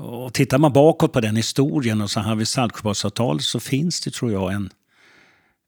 Och 0.00 0.34
tittar 0.34 0.58
man 0.58 0.72
bakåt 0.72 1.12
på 1.12 1.20
den 1.20 1.36
historien 1.36 2.00
och 2.00 2.10
så 2.10 2.20
har 2.20 2.36
vi 2.36 2.46
Saltsjöbadsavtalet 2.46 3.42
så 3.42 3.60
finns 3.60 4.00
det, 4.00 4.10
tror 4.10 4.32
jag, 4.32 4.52
en, 4.52 4.70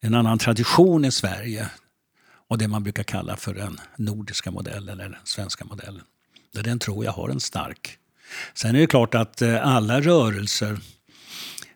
en 0.01 0.15
annan 0.15 0.39
tradition 0.39 1.05
i 1.05 1.13
Sverige 1.13 1.69
och 2.49 2.59
det 2.59 2.69
man 2.69 2.83
brukar 2.83 3.03
kalla 3.03 3.37
för 3.37 3.55
den 3.55 3.81
nordiska 3.97 4.51
modellen 4.51 5.01
eller 5.01 5.11
den 5.11 5.21
svenska 5.25 5.65
modellen. 5.65 6.03
Den 6.53 6.79
tror 6.79 7.05
jag 7.05 7.13
har 7.13 7.29
en 7.29 7.41
stark. 7.41 7.99
Sen 8.55 8.77
är 8.77 8.81
det 8.81 8.87
klart 8.87 9.15
att 9.15 9.43
eh, 9.43 9.67
alla 9.67 10.01
rörelser 10.01 10.79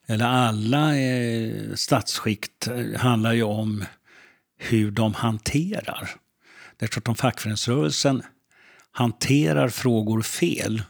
eller 0.07 0.25
alla 0.25 0.99
eh, 0.99 1.75
statsskikt 1.75 2.67
eh, 2.67 3.01
handlar 3.01 3.33
ju 3.33 3.43
om 3.43 3.85
hur 4.59 4.91
de 4.91 5.15
hanterar. 5.15 6.11
Det 6.77 6.85
är 6.85 6.89
klart 6.89 7.03
att 7.03 7.09
om 7.09 7.15
fackföreningsrörelsen 7.15 8.23
hanterar 8.91 9.69
frågor 9.69 10.23
fel 10.23 10.83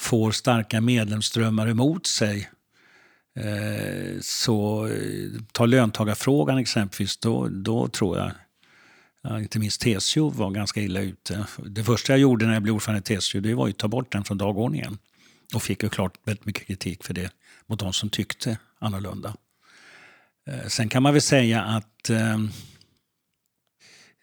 får 0.00 0.30
starka 0.32 0.80
medlemsströmmar 0.80 1.68
emot 1.68 2.06
sig 2.06 2.50
eh, 3.36 4.20
så 4.20 4.86
eh, 4.86 5.40
ta 5.52 5.66
löntagarfrågan 5.66 6.58
exempelvis, 6.58 7.16
då, 7.16 7.48
då 7.48 7.88
tror 7.88 8.18
jag 8.18 8.32
inte 9.40 9.58
minst 9.58 9.80
TCO 9.80 10.30
var 10.30 10.50
ganska 10.50 10.80
illa 10.80 11.00
ute. 11.00 11.46
Det 11.66 11.84
första 11.84 12.12
jag 12.12 12.20
gjorde 12.20 12.46
när 12.46 12.52
jag 12.52 12.62
blev 12.62 12.74
ordförande 12.74 13.14
i 13.14 13.16
TCO 13.16 13.40
det 13.40 13.54
var 13.54 13.68
att 13.68 13.78
ta 13.78 13.88
bort 13.88 14.12
den 14.12 14.24
från 14.24 14.38
dagordningen. 14.38 14.98
Och 15.54 15.62
fick 15.62 15.82
ju 15.82 15.88
klart 15.88 16.12
väldigt 16.24 16.46
mycket 16.46 16.66
kritik 16.66 17.04
för 17.04 17.14
det 17.14 17.32
mot 17.66 17.78
de 17.78 17.92
som 17.92 18.10
tyckte 18.10 18.58
annorlunda. 18.78 19.34
Eh, 20.46 20.66
sen 20.68 20.88
kan 20.88 21.02
man 21.02 21.12
väl 21.12 21.22
säga 21.22 21.62
att 21.62 22.10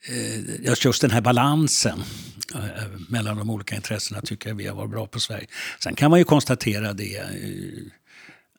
Eh, 0.08 0.74
just 0.84 1.02
den 1.02 1.12
här 1.12 1.22
balansen 1.22 2.04
Eh, 2.56 2.88
mellan 3.10 3.38
de 3.38 3.50
olika 3.50 3.76
intressena 3.76 4.22
tycker 4.22 4.50
jag 4.50 4.56
vi 4.56 4.68
har 4.68 4.76
varit 4.76 4.92
bra 4.92 5.08
på 5.08 5.20
Sverige. 5.20 5.48
Sen 5.84 5.96
kan 5.96 6.10
man 6.12 6.20
ju 6.20 6.26
konstatera 6.26 6.94
det 6.94 7.18
eh, 7.18 7.26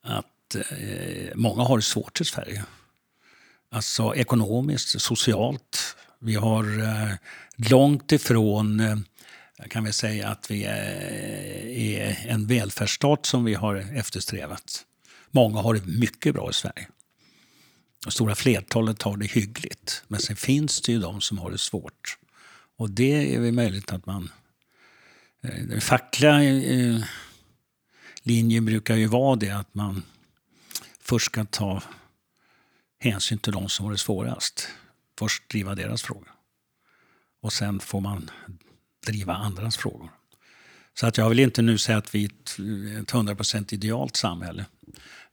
att 0.02 0.54
eh, 0.54 1.34
många 1.34 1.62
har 1.62 1.76
det 1.76 1.82
svårt 1.82 2.20
i 2.20 2.24
Sverige. 2.24 2.64
Alltså 3.70 4.14
ekonomiskt, 4.14 5.00
socialt. 5.00 5.96
Vi 6.18 6.34
har 6.34 6.82
eh, 6.82 7.14
långt 7.70 8.12
ifrån 8.12 9.04
jag 9.60 9.70
kan 9.70 9.84
väl 9.84 9.92
säga 9.92 10.28
att 10.28 10.50
vi 10.50 10.64
är 10.64 12.26
en 12.28 12.46
välfärdsstat 12.46 13.26
som 13.26 13.44
vi 13.44 13.54
har 13.54 13.76
eftersträvat. 13.94 14.84
Många 15.30 15.60
har 15.60 15.74
det 15.74 15.86
mycket 15.86 16.34
bra 16.34 16.50
i 16.50 16.52
Sverige. 16.52 16.88
Det 18.08 18.12
stora 18.12 18.34
flertalet 18.34 19.02
har 19.02 19.16
det 19.16 19.26
hyggligt. 19.26 20.02
Men 20.08 20.20
sen 20.20 20.36
finns 20.36 20.80
det 20.80 20.92
ju 20.92 20.98
de 20.98 21.20
som 21.20 21.38
har 21.38 21.50
det 21.50 21.58
svårt. 21.58 22.18
Och 22.76 22.90
det 22.90 23.34
är 23.34 23.40
väl 23.40 23.52
möjligt 23.52 23.92
att 23.92 24.06
man... 24.06 24.32
Eh, 25.42 25.64
den 25.64 25.80
fackliga 25.80 26.42
eh, 26.42 27.04
linjen 28.22 28.64
brukar 28.64 28.96
ju 28.96 29.06
vara 29.06 29.36
det 29.36 29.50
att 29.50 29.74
man 29.74 30.02
först 31.00 31.26
ska 31.26 31.44
ta 31.44 31.82
hänsyn 32.98 33.38
till 33.38 33.52
de 33.52 33.68
som 33.68 33.84
har 33.84 33.92
det 33.92 33.98
svårast. 33.98 34.68
Först 35.18 35.48
driva 35.50 35.74
deras 35.74 36.02
frågor. 36.02 36.32
Och 37.42 37.52
sen 37.52 37.80
får 37.80 38.00
man 38.00 38.30
driva 39.06 39.34
andras 39.34 39.76
frågor. 39.76 40.10
Så 40.94 41.06
att 41.06 41.16
jag 41.16 41.28
vill 41.28 41.40
inte 41.40 41.62
nu 41.62 41.78
säga 41.78 41.98
att 41.98 42.14
vi 42.14 42.24
är 42.24 42.28
ett 42.28 42.58
100% 42.58 43.74
idealt 43.74 44.16
samhälle. 44.16 44.64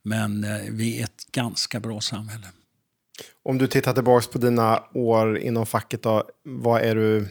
Men 0.02 0.44
eh, 0.44 0.62
vi 0.70 1.00
är 1.00 1.04
ett 1.04 1.28
ganska 1.32 1.80
bra 1.80 2.02
samhälle. 2.02 2.48
Om 3.44 3.58
du 3.58 3.68
tittar 3.68 3.94
tillbaka 3.94 4.28
på 4.32 4.38
dina 4.38 4.84
år 4.94 5.38
inom 5.38 5.66
facket, 5.66 6.04
då, 6.04 6.30
vad 6.44 6.82
är 6.82 6.96
du, 6.96 7.28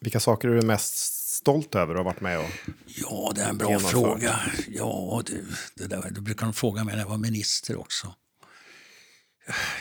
vilka 0.00 0.20
saker 0.20 0.48
är 0.48 0.54
du 0.54 0.62
mest 0.62 0.96
stolt 1.34 1.74
över 1.74 1.94
att 1.94 1.98
ha 1.98 2.04
varit 2.04 2.20
med 2.20 2.38
och 2.38 2.50
Ja, 2.86 3.32
det 3.34 3.42
är 3.42 3.48
en 3.48 3.58
bra 3.58 3.68
Genomfört. 3.68 3.90
fråga. 3.90 4.40
Ja, 4.68 5.22
du, 5.26 5.44
det 5.74 5.86
där, 5.86 6.10
då 6.10 6.20
brukar 6.20 6.46
de 6.46 6.52
fråga 6.52 6.84
mig 6.84 6.94
när 6.94 7.02
jag 7.02 7.08
var 7.08 7.18
minister 7.18 7.80
också. 7.80 8.14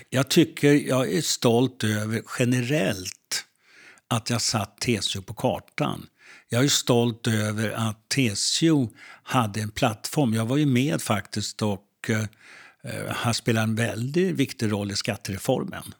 Jag 0.10 0.30
tycker 0.30 0.74
jag 0.74 1.14
är 1.14 1.22
stolt 1.22 1.84
över 1.84 2.22
generellt 2.40 3.46
att 4.08 4.30
jag 4.30 4.42
satt 4.42 4.78
TCO 4.80 5.22
på 5.22 5.34
kartan. 5.34 6.06
Jag 6.50 6.64
är 6.64 6.68
stolt 6.68 7.28
över 7.28 7.70
att 7.72 8.10
TCO 8.10 8.90
hade 9.24 9.62
en 9.62 9.72
plattform. 9.72 10.34
Jag 10.34 10.46
var 10.46 10.58
ju 10.58 10.66
med 10.66 11.02
faktiskt 11.02 11.62
och 11.62 12.10
Eh, 12.84 13.08
han 13.08 13.34
spelar 13.34 13.64
en 13.64 13.76
väldigt 13.76 14.36
viktig 14.36 14.72
roll 14.72 14.92
i 14.92 14.96
skattereformen. 14.96 15.94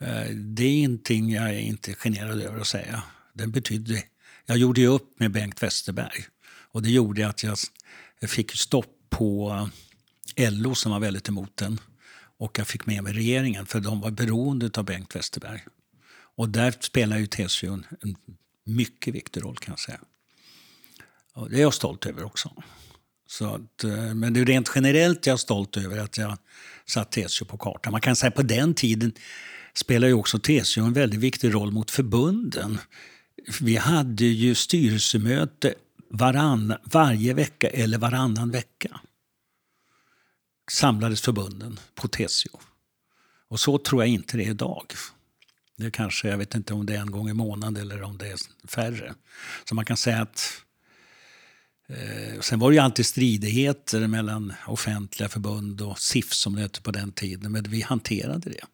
Eh, 0.00 0.30
det 0.30 0.64
är 0.64 0.72
ingenting 0.72 1.30
jag 1.30 1.48
är 1.48 1.58
inte 1.58 1.94
generad 1.94 2.40
över 2.40 2.60
att 2.60 2.66
säga. 2.66 3.02
Den 3.32 3.50
betydde, 3.50 4.02
jag 4.46 4.58
gjorde 4.58 4.80
ju 4.80 4.86
upp 4.86 5.20
med 5.20 5.30
Bengt 5.30 5.62
Westerberg 5.62 6.24
och 6.72 6.82
det 6.82 6.90
gjorde 6.90 7.28
att 7.28 7.42
jag 7.42 7.56
jag 8.20 8.30
fick 8.30 8.52
stopp 8.52 8.94
på 9.10 9.68
LO 10.36 10.74
som 10.74 10.92
var 10.92 11.00
väldigt 11.00 11.28
emot 11.28 11.56
den 11.56 11.80
och 12.38 12.58
jag 12.58 12.66
fick 12.66 12.86
med 12.86 13.02
mig 13.04 13.12
regeringen 13.12 13.66
för 13.66 13.80
de 13.80 14.00
var 14.00 14.10
beroende 14.10 14.70
av 14.74 14.84
Bengt 14.84 15.16
Westerberg. 15.16 15.64
Och 16.36 16.48
där 16.48 16.74
spelar 16.80 17.18
ju 17.18 17.26
TCO 17.26 17.72
en, 17.72 17.86
en 18.00 18.16
mycket 18.64 19.14
viktig 19.14 19.44
roll 19.44 19.56
kan 19.56 19.72
jag 19.72 19.80
säga. 19.80 20.00
Och 21.34 21.50
det 21.50 21.56
är 21.56 21.60
jag 21.60 21.74
stolt 21.74 22.06
över 22.06 22.24
också. 22.24 22.62
Så 23.30 23.54
att, 23.54 23.84
eh, 23.84 24.14
men 24.14 24.32
det 24.32 24.40
är 24.40 24.44
rent 24.44 24.72
generellt 24.74 25.26
jag 25.26 25.34
är 25.34 25.36
stolt 25.36 25.76
över 25.76 25.98
att 25.98 26.18
jag 26.18 26.38
satt 26.86 27.12
TCO 27.12 27.44
på 27.44 27.58
kartan. 27.58 27.92
Man 27.92 28.00
kan 28.00 28.16
säga 28.16 28.30
på 28.30 28.42
den 28.42 28.74
tiden 28.74 29.12
spelade 29.74 30.06
ju 30.06 30.14
också 30.14 30.38
TCO 30.38 30.80
en 30.80 30.92
väldigt 30.92 31.20
viktig 31.20 31.54
roll 31.54 31.70
mot 31.70 31.90
förbunden. 31.90 32.78
Vi 33.60 33.76
hade 33.76 34.24
ju 34.24 34.54
styrelsemöte 34.54 35.74
varann, 36.10 36.74
varje 36.84 37.34
vecka 37.34 37.68
eller 37.68 37.98
varannan 37.98 38.50
vecka. 38.50 39.00
Samlades 40.70 41.20
förbunden 41.20 41.80
på 41.94 42.08
TCO. 42.08 42.60
Och 43.48 43.60
så 43.60 43.78
tror 43.78 44.02
jag 44.02 44.08
inte 44.08 44.36
det 44.36 44.44
är 44.44 44.50
idag. 44.50 44.86
Det 45.76 45.86
är 45.86 45.90
kanske, 45.90 46.28
jag 46.28 46.38
vet 46.38 46.54
inte 46.54 46.74
om 46.74 46.86
det 46.86 46.94
är 46.94 47.00
en 47.00 47.10
gång 47.10 47.28
i 47.28 47.32
månaden 47.32 47.76
eller 47.76 48.02
om 48.02 48.18
det 48.18 48.28
är 48.28 48.38
färre. 48.68 49.14
Så 49.68 49.74
man 49.74 49.84
kan 49.84 49.96
säga 49.96 50.22
att 50.22 50.62
Eh, 51.88 52.40
sen 52.40 52.58
var 52.58 52.70
det 52.70 52.74
ju 52.74 52.80
alltid 52.80 53.06
stridigheter 53.06 54.06
mellan 54.06 54.52
offentliga 54.66 55.28
förbund 55.28 55.80
och 55.80 55.98
SIF 55.98 56.32
som 56.32 56.54
det 56.54 56.60
hette 56.62 56.80
på 56.82 56.90
den 56.90 57.12
tiden, 57.12 57.52
men 57.52 57.62
vi 57.62 57.82
hanterade 57.82 58.50
det. 58.50 58.64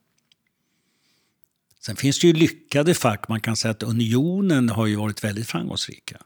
Sen 1.80 1.96
finns 1.96 2.18
det 2.20 2.26
ju 2.26 2.32
lyckade 2.32 2.94
fack. 2.94 3.28
Man 3.28 3.40
kan 3.40 3.56
säga 3.56 3.72
att 3.72 3.82
Unionen 3.82 4.68
har 4.68 4.86
ju 4.86 4.96
varit 4.96 5.24
väldigt 5.24 5.46
framgångsrika. 5.48 6.22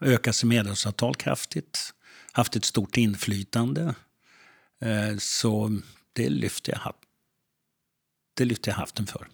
Ökat 0.00 0.36
sin 0.36 0.48
medlemsavtal 0.48 1.14
kraftigt, 1.14 1.94
haft 2.32 2.56
ett 2.56 2.64
stort 2.64 2.96
inflytande. 2.96 3.94
Eh, 4.80 5.16
Så 5.18 5.78
det 6.12 6.28
lyfter 6.28 6.72
jag, 6.72 6.94
det 8.34 8.44
lyfter 8.44 8.70
jag 8.70 8.76
hatten 8.76 9.06
för. 9.06 9.28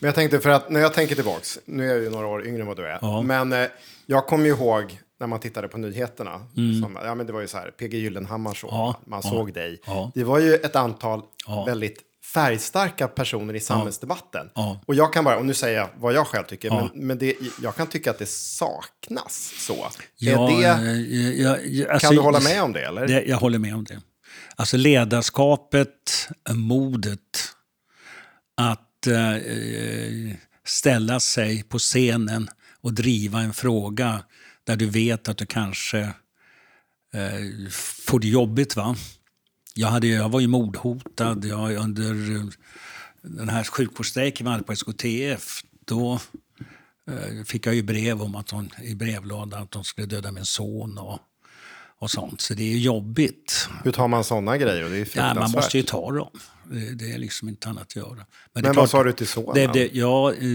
Men 0.00 0.08
jag 0.08 0.14
tänkte 0.14 0.40
för 0.40 0.50
att 0.50 0.70
när 0.70 0.80
jag 0.80 0.94
tänker 0.94 1.14
tillbaks, 1.14 1.58
nu 1.64 1.84
är 1.84 1.94
jag 1.94 2.02
ju 2.02 2.10
några 2.10 2.26
år 2.26 2.46
yngre 2.46 2.60
än 2.60 2.66
vad 2.66 2.76
du 2.76 2.86
är, 2.86 2.98
Ja. 3.02 3.22
men 3.22 3.52
eh, 3.52 3.68
jag 4.06 4.26
kommer 4.26 4.46
ihåg 4.46 5.00
när 5.20 5.26
man 5.26 5.40
tittade 5.40 5.68
på 5.68 5.78
nyheterna, 5.78 6.46
Mm. 6.56 6.82
som, 6.82 6.98
ja 7.04 7.14
men 7.14 7.26
det 7.26 7.32
var 7.32 7.40
ju 7.40 7.48
så 7.48 7.58
här, 7.58 7.70
PG 7.70 7.94
Gyllenhammar 7.98 8.54
såg 8.54 8.70
Ja, 8.72 9.00
man, 9.06 9.20
ja, 9.24 9.30
såg 9.30 9.52
dig. 9.52 9.80
ja. 9.86 10.12
Det 10.14 10.24
var 10.24 10.38
ju 10.38 10.54
ett 10.54 10.76
antal 10.76 11.22
väldigt 11.66 12.02
färgstarka 12.34 13.08
personer 13.08 13.54
i 13.54 13.60
samhällsdebatten. 13.60 14.50
Och 14.86 14.94
jag 14.94 15.12
kan 15.12 15.24
bara, 15.24 15.36
och 15.38 15.46
nu 15.46 15.54
säger 15.54 15.78
jag 15.78 15.88
vad 15.98 16.14
jag 16.14 16.26
själv 16.26 16.44
tycker, 16.44 16.70
men, 16.70 16.90
men 16.94 17.18
det, 17.18 17.34
jag 17.62 17.76
kan 17.76 17.86
tycka 17.86 18.10
att 18.10 18.18
det 18.18 18.28
saknas 18.28 19.52
så. 19.58 19.86
Ja, 20.18 20.48
det, 20.50 20.64
eh, 20.64 21.40
jag- 21.42 21.66
jag- 21.66 21.90
alltså- 21.90 22.08
kan 22.08 22.16
du 22.16 22.22
hålla 22.22 22.40
med 22.40 22.62
om 22.62 22.72
det 22.72 22.84
eller? 22.86 23.06
Det, 23.06 23.22
jag 23.24 23.36
håller 23.36 23.58
med 23.58 23.74
om 23.74 23.84
det. 23.84 24.00
Alltså 24.56 24.76
ledarskapet, 24.76 26.28
modet 26.54 27.20
att 28.56 29.06
eh, 29.06 29.42
ställa 30.64 31.20
sig 31.20 31.62
på 31.62 31.78
scenen 31.78 32.48
och 32.80 32.92
driva 32.92 33.40
en 33.40 33.52
fråga 33.52 34.20
där 34.66 34.76
du 34.76 34.86
vet 34.86 35.28
att 35.28 35.36
du 35.36 35.46
kanske 35.46 36.00
eh, 37.14 37.68
får 37.70 38.20
det 38.20 38.28
jobbigt. 38.28 38.76
Va? 38.76 38.96
Jag, 39.74 39.88
hade, 39.88 40.06
jag 40.06 40.28
var 40.28 40.40
ju 40.40 40.46
mordhotad. 40.46 41.44
Jag, 41.44 41.72
under 41.72 42.36
eh, 42.36 42.44
den 43.22 43.48
här 43.48 43.64
sjukvårdsstrejken 43.64 44.46
vi 44.46 44.50
hade 44.52 44.64
på 44.64 44.72
SKTF, 44.72 45.62
då 45.84 46.20
eh, 47.10 47.44
fick 47.44 47.66
jag 47.66 47.74
ju 47.74 47.82
brev 47.82 48.22
om 48.22 48.34
att 48.34 48.46
de, 48.46 48.68
i 48.82 48.94
brevlådan 48.94 49.62
att 49.62 49.70
de 49.70 49.84
skulle 49.84 50.06
döda 50.06 50.32
min 50.32 50.44
son 50.44 50.98
och, 50.98 51.18
och 51.98 52.10
sånt. 52.10 52.40
Så 52.40 52.54
det 52.54 52.72
är 52.72 52.78
jobbigt. 52.78 53.68
Hur 53.84 53.92
tar 53.92 54.08
man 54.08 54.24
sådana 54.24 54.56
grejer? 54.56 54.90
Det 54.90 54.98
är 54.98 55.08
Ja, 55.14 55.34
man 55.34 55.50
måste 55.50 55.76
ju 55.76 55.82
ta 55.82 56.12
dem. 56.12 56.30
Det, 56.70 56.94
det 56.94 57.12
är 57.12 57.18
liksom 57.18 57.48
inte 57.48 57.68
annat 57.68 57.82
att 57.82 57.96
göra. 57.96 58.14
Men, 58.16 58.26
Men 58.52 58.62
vad 58.64 58.74
klart- 58.74 58.90
sa 58.90 59.04
du 59.04 59.12
till 59.12 59.26
sonen? 59.26 59.54
det, 59.54 59.66
det, 59.72 59.90
ja, 59.94 60.32
eh, 60.34 60.48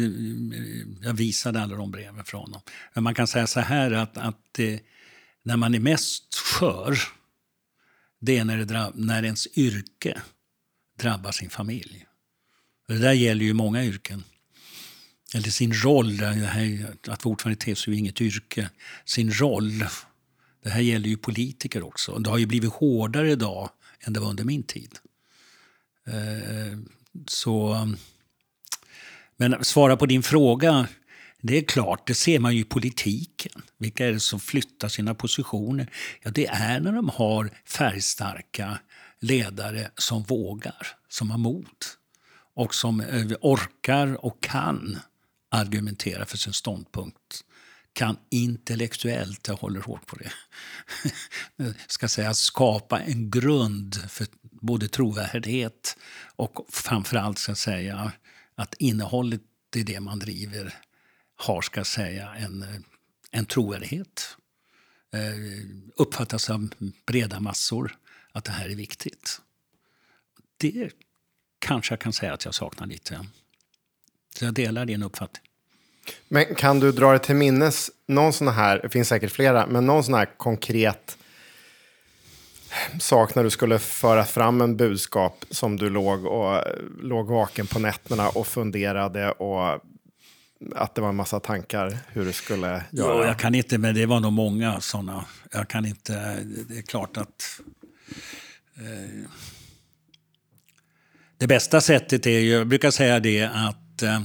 jag 1.02 1.14
visade 1.14 1.62
alla 1.62 1.76
de 1.76 1.92
breven 1.92 2.26
från 2.26 2.42
honom. 2.42 2.62
Men 2.94 3.04
man 3.04 3.16
kan 3.16 3.28
säga 3.28 3.48
så 3.48 3.60
här 3.60 3.92
att, 3.92 4.18
att 4.18 4.60
eh, 4.60 4.80
när 5.44 5.58
man 5.58 5.76
är 5.76 5.80
mest 5.80 6.36
skör, 6.36 6.98
det 8.22 8.38
är 8.38 8.46
när, 8.46 8.58
det 8.58 8.66
drabb, 8.66 8.94
när 8.96 9.24
ens 9.24 9.48
yrke 9.58 10.22
drabbar 11.00 11.32
sin 11.32 11.50
familj. 11.50 12.06
Och 12.88 12.94
Det 12.94 13.00
där 13.00 13.14
gäller 13.14 13.46
ju 13.46 13.54
många 13.54 13.86
yrken. 13.86 14.24
Eller 15.36 15.50
sin 15.50 15.74
roll, 15.74 16.18
det 16.18 16.26
här, 16.26 16.96
att 17.08 17.26
vara 17.26 17.32
ordförande 17.32 17.72
i 17.72 17.76
TCO 17.76 17.92
är 17.92 17.96
inget 17.96 18.22
yrke. 18.22 18.70
Sin 19.06 19.32
roll, 19.34 19.86
det 20.64 20.70
här 20.70 20.82
gäller 20.82 21.10
ju 21.10 21.18
politiker 21.18 21.84
också. 21.84 22.20
Det 22.20 22.30
har 22.30 22.38
ju 22.38 22.46
blivit 22.46 22.72
hårdare 22.74 23.32
idag 23.32 23.70
än 24.04 24.14
det 24.14 24.20
var 24.20 24.30
under 24.30 24.44
min 24.44 24.64
tid. 24.64 24.98
Eh, 26.08 26.78
så 27.28 27.88
men 29.38 29.64
svara 29.64 29.98
på 29.98 30.06
din 30.06 30.24
fråga. 30.24 30.88
Det 31.42 31.58
är 31.58 31.64
klart, 31.64 32.08
det 32.08 32.14
ser 32.14 32.40
man 32.40 32.56
ju 32.56 32.62
i 32.62 32.64
politiken. 32.64 33.62
Vilka 33.78 34.08
är 34.08 34.12
det 34.12 34.20
som 34.20 34.40
flyttar 34.40 34.88
sina 34.88 35.16
positioner? 35.16 35.90
Ja, 36.22 36.32
det 36.32 36.48
är 36.48 36.80
när 36.80 36.92
de 36.92 37.10
har 37.10 37.50
färgstarka 37.66 38.80
ledare 39.20 39.92
som 39.98 40.24
vågar, 40.24 40.88
som 41.10 41.32
har 41.32 41.38
mod 41.38 41.66
och 42.56 42.76
som 42.76 43.02
eh, 43.02 43.26
orkar 43.42 44.26
och 44.26 44.44
kan 44.44 45.00
argumentera 45.52 46.26
för 46.26 46.38
sin 46.38 46.54
ståndpunkt. 46.54 47.44
Kan 47.94 48.18
intellektuellt, 48.30 49.48
jag 49.48 49.56
håller 49.56 49.82
hårt 49.82 50.06
på 50.06 50.16
det, 50.16 50.32
ska 51.88 52.08
säga 52.08 52.34
skapa 52.34 53.00
en 53.00 53.32
grund 53.32 54.10
för 54.10 54.28
både 54.62 54.88
trovärdighet 54.88 55.98
och 56.36 56.66
framförallt 56.70 57.38
ska 57.38 57.56
säga 57.56 58.12
att 58.56 58.74
innehållet 58.74 59.42
i 59.76 59.84
det 59.84 60.00
man 60.00 60.20
driver 60.20 60.74
har 61.36 61.62
ska 61.62 61.84
säga 61.84 62.36
en, 62.36 62.86
en 63.32 63.46
trovärdighet. 63.46 64.38
Eh, 65.14 65.20
uppfattas 65.96 66.50
av 66.50 66.70
breda 67.06 67.40
massor 67.40 67.98
att 68.32 68.44
det 68.44 68.52
här 68.52 68.70
är 68.70 68.76
viktigt. 68.76 69.42
Det 70.58 70.90
kanske 71.60 71.92
jag 71.92 72.00
kan 72.00 72.14
säga 72.14 72.34
att 72.34 72.46
jag 72.46 72.54
saknar 72.54 72.88
lite. 72.88 73.26
Så 74.36 74.46
jag 74.46 74.54
delar 74.54 74.86
din 74.86 75.04
uppfattning. 75.04 75.44
Men 76.28 76.56
kan 76.56 76.80
du 76.80 76.92
dra 76.92 77.12
dig 77.12 77.20
till 77.20 77.36
minnes 77.36 77.92
någon 78.06 78.34
sån 78.34 78.48
här, 78.48 78.80
det 78.84 78.90
finns 78.90 79.08
säkert 79.08 79.32
flera, 79.32 79.68
men 79.68 79.86
någon 79.86 80.04
sån 80.04 80.14
här 80.14 80.38
konkret 80.38 81.18
sak 83.00 83.36
när 83.36 83.44
du 83.44 83.50
skulle 83.50 83.80
föra 83.80 84.26
fram 84.26 84.62
en 84.62 84.78
budskap 84.78 85.46
som 85.50 85.78
du 85.78 85.90
låg, 85.90 86.26
och, 86.26 86.64
låg 87.02 87.28
vaken 87.28 87.68
på 87.68 87.80
nätterna 87.80 88.30
och 88.30 88.48
funderade 88.48 89.32
och 89.32 89.82
att 90.76 90.96
det 90.96 91.02
var 91.02 91.10
en 91.10 91.16
massa 91.16 91.40
tankar 91.40 91.98
hur 92.08 92.26
du 92.26 92.34
skulle 92.34 92.68
göra? 92.68 92.84
Ja, 92.92 93.26
jag 93.26 93.40
kan 93.40 93.56
inte, 93.56 93.78
men 93.78 93.96
det 93.96 94.06
var 94.06 94.20
nog 94.20 94.34
många 94.34 94.82
sådana. 94.82 95.26
Jag 95.52 95.68
kan 95.68 95.86
inte, 95.86 96.44
det 96.70 96.78
är 96.78 96.82
klart 96.82 97.18
att... 97.18 97.62
Eh, 98.76 99.30
det 101.38 101.48
bästa 101.48 101.82
sättet 101.82 102.26
är 102.26 102.40
ju, 102.40 102.52
jag 102.52 102.68
brukar 102.68 102.92
säga 102.92 103.20
det 103.20 103.44
att 103.44 104.02
eh, 104.02 104.22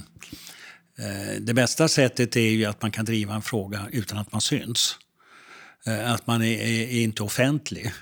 det 1.41 1.55
bästa 1.55 1.89
sättet 1.89 2.37
är 2.37 2.41
ju 2.41 2.65
att 2.65 2.83
man 2.83 2.91
kan 2.91 3.05
driva 3.05 3.35
en 3.35 3.43
fråga 3.43 3.89
utan 3.93 4.19
att 4.19 4.33
man 4.33 4.41
syns. 4.41 4.97
Eh, 5.87 6.13
att 6.13 6.27
man 6.27 6.43
är, 6.43 6.59
är, 6.59 6.83
är 6.83 7.03
inte 7.03 7.23
offentlig, 7.23 7.93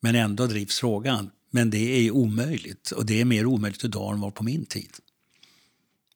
men 0.00 0.14
ändå 0.14 0.46
drivs 0.46 0.78
frågan. 0.78 1.30
Men 1.50 1.70
det 1.70 2.06
är 2.06 2.10
omöjligt 2.10 2.90
och 2.90 3.06
det 3.06 3.20
är 3.20 3.24
mer 3.24 3.46
omöjligt 3.46 3.84
idag 3.84 4.12
än 4.12 4.20
var 4.20 4.30
på 4.30 4.44
min 4.44 4.66
tid. 4.66 4.90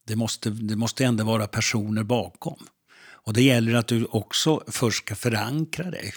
Det 0.07 0.17
måste, 0.17 0.51
det 0.51 0.77
måste 0.77 1.05
ändå 1.05 1.25
vara 1.25 1.47
personer 1.47 2.03
bakom. 2.03 2.67
Och 3.23 3.33
det 3.33 3.43
gäller 3.43 3.75
att 3.75 3.87
du 3.87 4.05
också 4.05 4.63
först 4.67 5.05
ska 5.05 5.15
förankra 5.15 5.91
dig. 5.91 6.13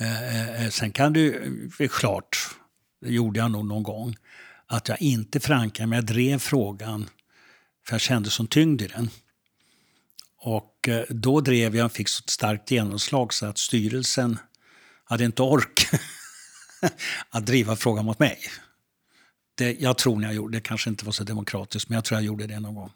Eh, 0.00 0.22
eh, 0.22 0.64
eh 0.64 0.70
sen 0.70 0.92
kan 0.92 1.12
du, 1.12 1.30
det 1.78 1.84
är 1.84 1.88
klart, 1.88 2.38
det 3.00 3.12
gjorde 3.12 3.38
jag 3.40 3.50
nog 3.50 3.66
någon 3.66 3.82
gång, 3.82 4.16
att 4.66 4.88
jag 4.88 5.02
inte 5.02 5.40
förankrade 5.40 5.86
mig. 5.86 5.96
jag 5.96 6.06
drev 6.06 6.38
frågan 6.38 7.10
för 7.86 7.94
jag 7.94 8.00
kände 8.00 8.30
som 8.30 8.46
tyngd 8.46 8.82
i 8.82 8.86
den. 8.86 9.10
Och 10.38 10.88
då 11.08 11.40
drev 11.40 11.76
jag 11.76 11.86
och 11.86 11.92
fick 11.92 12.08
så 12.08 12.22
ett 12.24 12.30
starkt 12.30 12.70
genomslag 12.70 13.34
så 13.34 13.46
att 13.46 13.58
styrelsen 13.58 14.38
hade 15.04 15.24
inte 15.24 15.42
ork 15.42 15.86
att 17.30 17.46
driva 17.46 17.76
frågan 17.76 18.04
mot 18.04 18.18
mig. 18.18 18.38
Det, 19.54 19.72
jag 19.80 19.98
tror 19.98 20.16
när 20.16 20.28
jag 20.28 20.34
gjorde 20.34 20.56
det, 20.56 20.60
kanske 20.60 20.90
inte 20.90 21.04
var 21.04 21.12
så 21.12 21.24
demokratiskt, 21.24 21.88
men 21.88 21.96
jag 21.96 22.04
tror 22.04 22.20
jag 22.20 22.26
gjorde 22.26 22.46
det 22.46 22.60
någon 22.60 22.74
gång. 22.74 22.90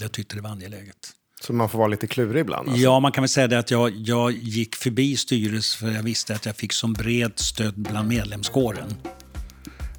Jag 0.00 0.12
tyckte 0.12 0.36
det 0.36 0.42
var 0.42 0.50
angeläget. 0.50 1.12
Så 1.40 1.52
man 1.52 1.68
får 1.68 1.78
vara 1.78 1.88
lite 1.88 2.06
klurig 2.06 2.40
ibland? 2.40 2.68
Alltså. 2.68 2.82
Ja, 2.82 3.00
man 3.00 3.12
kan 3.12 3.22
väl 3.22 3.28
säga 3.28 3.46
det 3.46 3.58
att 3.58 3.70
jag, 3.70 3.90
jag 3.90 4.32
gick 4.32 4.76
förbi 4.76 5.16
styrelsen 5.16 5.88
för 5.88 5.96
jag 5.96 6.02
visste 6.02 6.34
att 6.34 6.46
jag 6.46 6.56
fick 6.56 6.72
så 6.72 6.88
bred 6.88 7.32
stöd 7.36 7.74
bland 7.76 8.08
medlemskåren. 8.08 8.94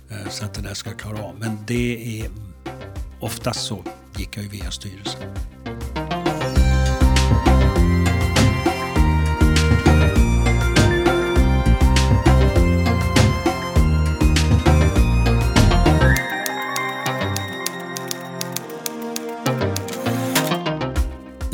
Eh, 0.09 0.29
så 0.29 0.45
att 0.45 0.53
det 0.53 0.61
där 0.61 0.73
ska 0.73 0.89
jag 0.89 0.99
klara 0.99 1.23
av. 1.23 1.39
Men 1.39 1.57
det 1.67 2.21
är 2.21 2.29
oftast 3.19 3.65
så 3.65 3.83
gick 4.17 4.37
jag 4.37 4.43
ju 4.43 4.49
via 4.49 4.71
styrelsen. 4.71 5.21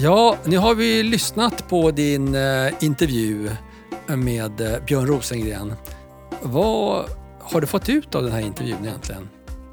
Ja, 0.04 0.38
nu 0.46 0.58
har 0.58 0.76
vi 0.76 1.04
lyssnat 1.04 1.70
på 1.70 1.92
din 1.92 2.36
eh, 2.36 2.74
intervju 2.80 3.50
med 4.08 4.62
eh, 4.62 4.84
Björn 4.86 5.08
Rosengren. 5.08 5.74
Vad 6.42 7.10
har 7.42 7.62
du 7.62 7.68
fått 7.68 7.90
ut 7.90 8.16
av 8.16 8.24
den 8.24 8.32
här 8.32 8.40
intervjun 8.40 8.86
egentligen? 8.86 9.30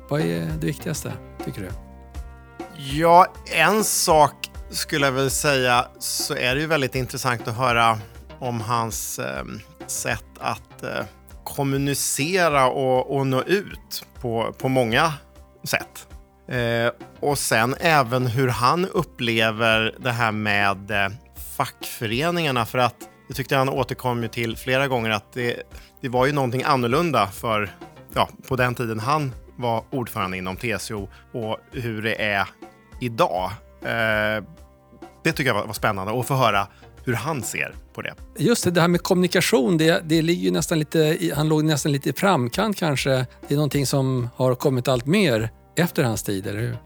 Vad 0.09 0.21
är 0.21 0.40
det 0.61 0.66
viktigaste, 0.66 1.12
tycker 1.45 1.61
du? 1.61 1.69
Ja, 2.77 3.27
en 3.47 3.85
sak 3.85 4.51
skulle 4.71 5.07
jag 5.07 5.12
väl 5.12 5.31
säga 5.31 5.88
så 5.99 6.35
är 6.35 6.55
det 6.55 6.61
ju 6.61 6.66
väldigt 6.66 6.95
intressant 6.95 7.49
att 7.49 7.57
höra 7.57 7.99
om 8.38 8.61
hans 8.61 9.19
eh, 9.19 9.45
sätt 9.87 10.25
att 10.38 10.83
eh, 10.83 11.05
kommunicera 11.45 12.69
och, 12.69 13.16
och 13.16 13.27
nå 13.27 13.43
ut 13.43 14.07
på, 14.21 14.55
på 14.59 14.69
många 14.69 15.12
sätt. 15.64 16.07
Eh, 16.51 16.93
och 17.21 17.39
sen 17.39 17.75
även 17.81 18.27
hur 18.27 18.49
han 18.49 18.87
upplever 18.87 19.95
det 19.99 20.11
här 20.11 20.33
med 20.33 20.91
eh, 20.91 21.09
fackföreningarna. 21.57 22.67
För 22.67 22.79
att 22.79 22.97
jag 23.29 23.37
tyckte 23.37 23.57
han 23.57 23.69
återkom 23.69 24.23
ju 24.23 24.29
till 24.29 24.57
flera 24.57 24.89
gånger 24.89 25.11
att 25.11 25.33
det, 25.33 25.63
det 26.01 26.09
var 26.09 26.27
ju 26.27 26.33
någonting 26.33 26.63
annorlunda 26.63 27.27
för, 27.27 27.71
ja, 28.15 28.29
på 28.49 28.57
den 28.57 28.75
tiden 28.75 29.01
han 29.01 29.33
var 29.57 29.85
ordförande 29.91 30.37
inom 30.37 30.57
TCO 30.57 31.09
och 31.33 31.59
hur 31.73 32.03
det 32.03 32.23
är 32.23 32.49
idag. 33.01 33.51
Eh, 33.83 34.45
det 35.25 35.33
tycker 35.33 35.47
jag 35.47 35.55
var, 35.55 35.67
var 35.67 35.75
spännande 35.75 36.21
att 36.21 36.27
få 36.27 36.35
höra 36.35 36.67
hur 37.05 37.15
han 37.15 37.43
ser 37.43 37.75
på 37.95 38.03
det. 38.03 38.15
Just 38.39 38.65
det, 38.65 38.71
det 38.71 38.81
här 38.81 38.89
med 38.89 39.03
kommunikation, 39.03 39.79
det, 39.79 40.03
det 40.05 40.23
ligger 40.23 40.53
nästan 40.53 40.79
lite, 40.79 41.19
han 41.37 41.49
låg 41.49 41.65
nästan 41.65 41.93
lite 41.93 42.11
i 42.11 42.13
framkant 42.13 42.77
kanske. 42.77 43.11
Det 43.49 43.55
är 43.55 43.57
någonting 43.57 43.87
som 43.87 44.29
har 44.37 44.55
kommit 44.55 44.89
allt 44.89 45.07
mer 45.07 45.51
efter 45.81 46.05
hans 46.05 46.23
tid, 46.23 46.47
eller 46.47 46.61
hur? 46.61 46.77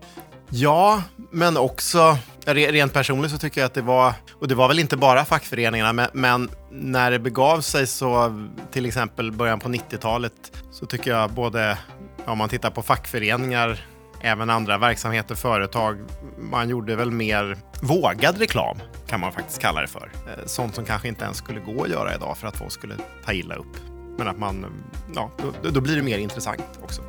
Ja, 0.48 1.02
men 1.30 1.56
också 1.56 2.18
rent 2.46 2.92
personligt 2.92 3.30
så 3.30 3.38
tycker 3.38 3.60
jag 3.60 3.66
att 3.66 3.74
det 3.74 3.82
var, 3.82 4.12
och 4.32 4.48
det 4.48 4.54
var 4.54 4.68
väl 4.68 4.78
inte 4.78 4.96
bara 4.96 5.24
fackföreningarna, 5.24 5.92
men, 5.92 6.08
men 6.12 6.50
när 6.70 7.10
det 7.10 7.18
begav 7.18 7.60
sig 7.60 7.86
så, 7.86 8.42
till 8.72 8.86
exempel 8.86 9.32
början 9.32 9.60
på 9.60 9.68
90-talet, 9.68 10.32
så 10.72 10.86
tycker 10.86 11.10
jag 11.10 11.30
både, 11.30 11.78
om 12.24 12.38
man 12.38 12.48
tittar 12.48 12.70
på 12.70 12.82
fackföreningar, 12.82 13.86
även 14.20 14.50
andra 14.50 14.78
verksamheter, 14.78 15.34
företag, 15.34 15.98
man 16.38 16.68
gjorde 16.68 16.96
väl 16.96 17.10
mer 17.10 17.56
vågad 17.82 18.38
reklam, 18.38 18.78
kan 19.06 19.20
man 19.20 19.32
faktiskt 19.32 19.60
kalla 19.60 19.80
det 19.80 19.88
för. 19.88 20.10
Eh, 20.26 20.46
sånt 20.46 20.74
som 20.74 20.84
kanske 20.84 21.08
inte 21.08 21.24
ens 21.24 21.36
skulle 21.36 21.60
gå 21.60 21.82
att 21.82 21.90
göra 21.90 22.14
idag 22.14 22.38
för 22.38 22.48
att 22.48 22.56
folk 22.56 22.72
skulle 22.72 22.94
ta 23.24 23.32
illa 23.32 23.54
upp. 23.54 23.76
Men 24.18 24.28
att 24.28 24.38
man, 24.38 24.66
ja, 25.14 25.30
då, 25.62 25.70
då 25.70 25.80
blir 25.80 25.96
det 25.96 26.02
mer 26.02 26.18
intressant 26.18 26.62
också. 26.82 27.02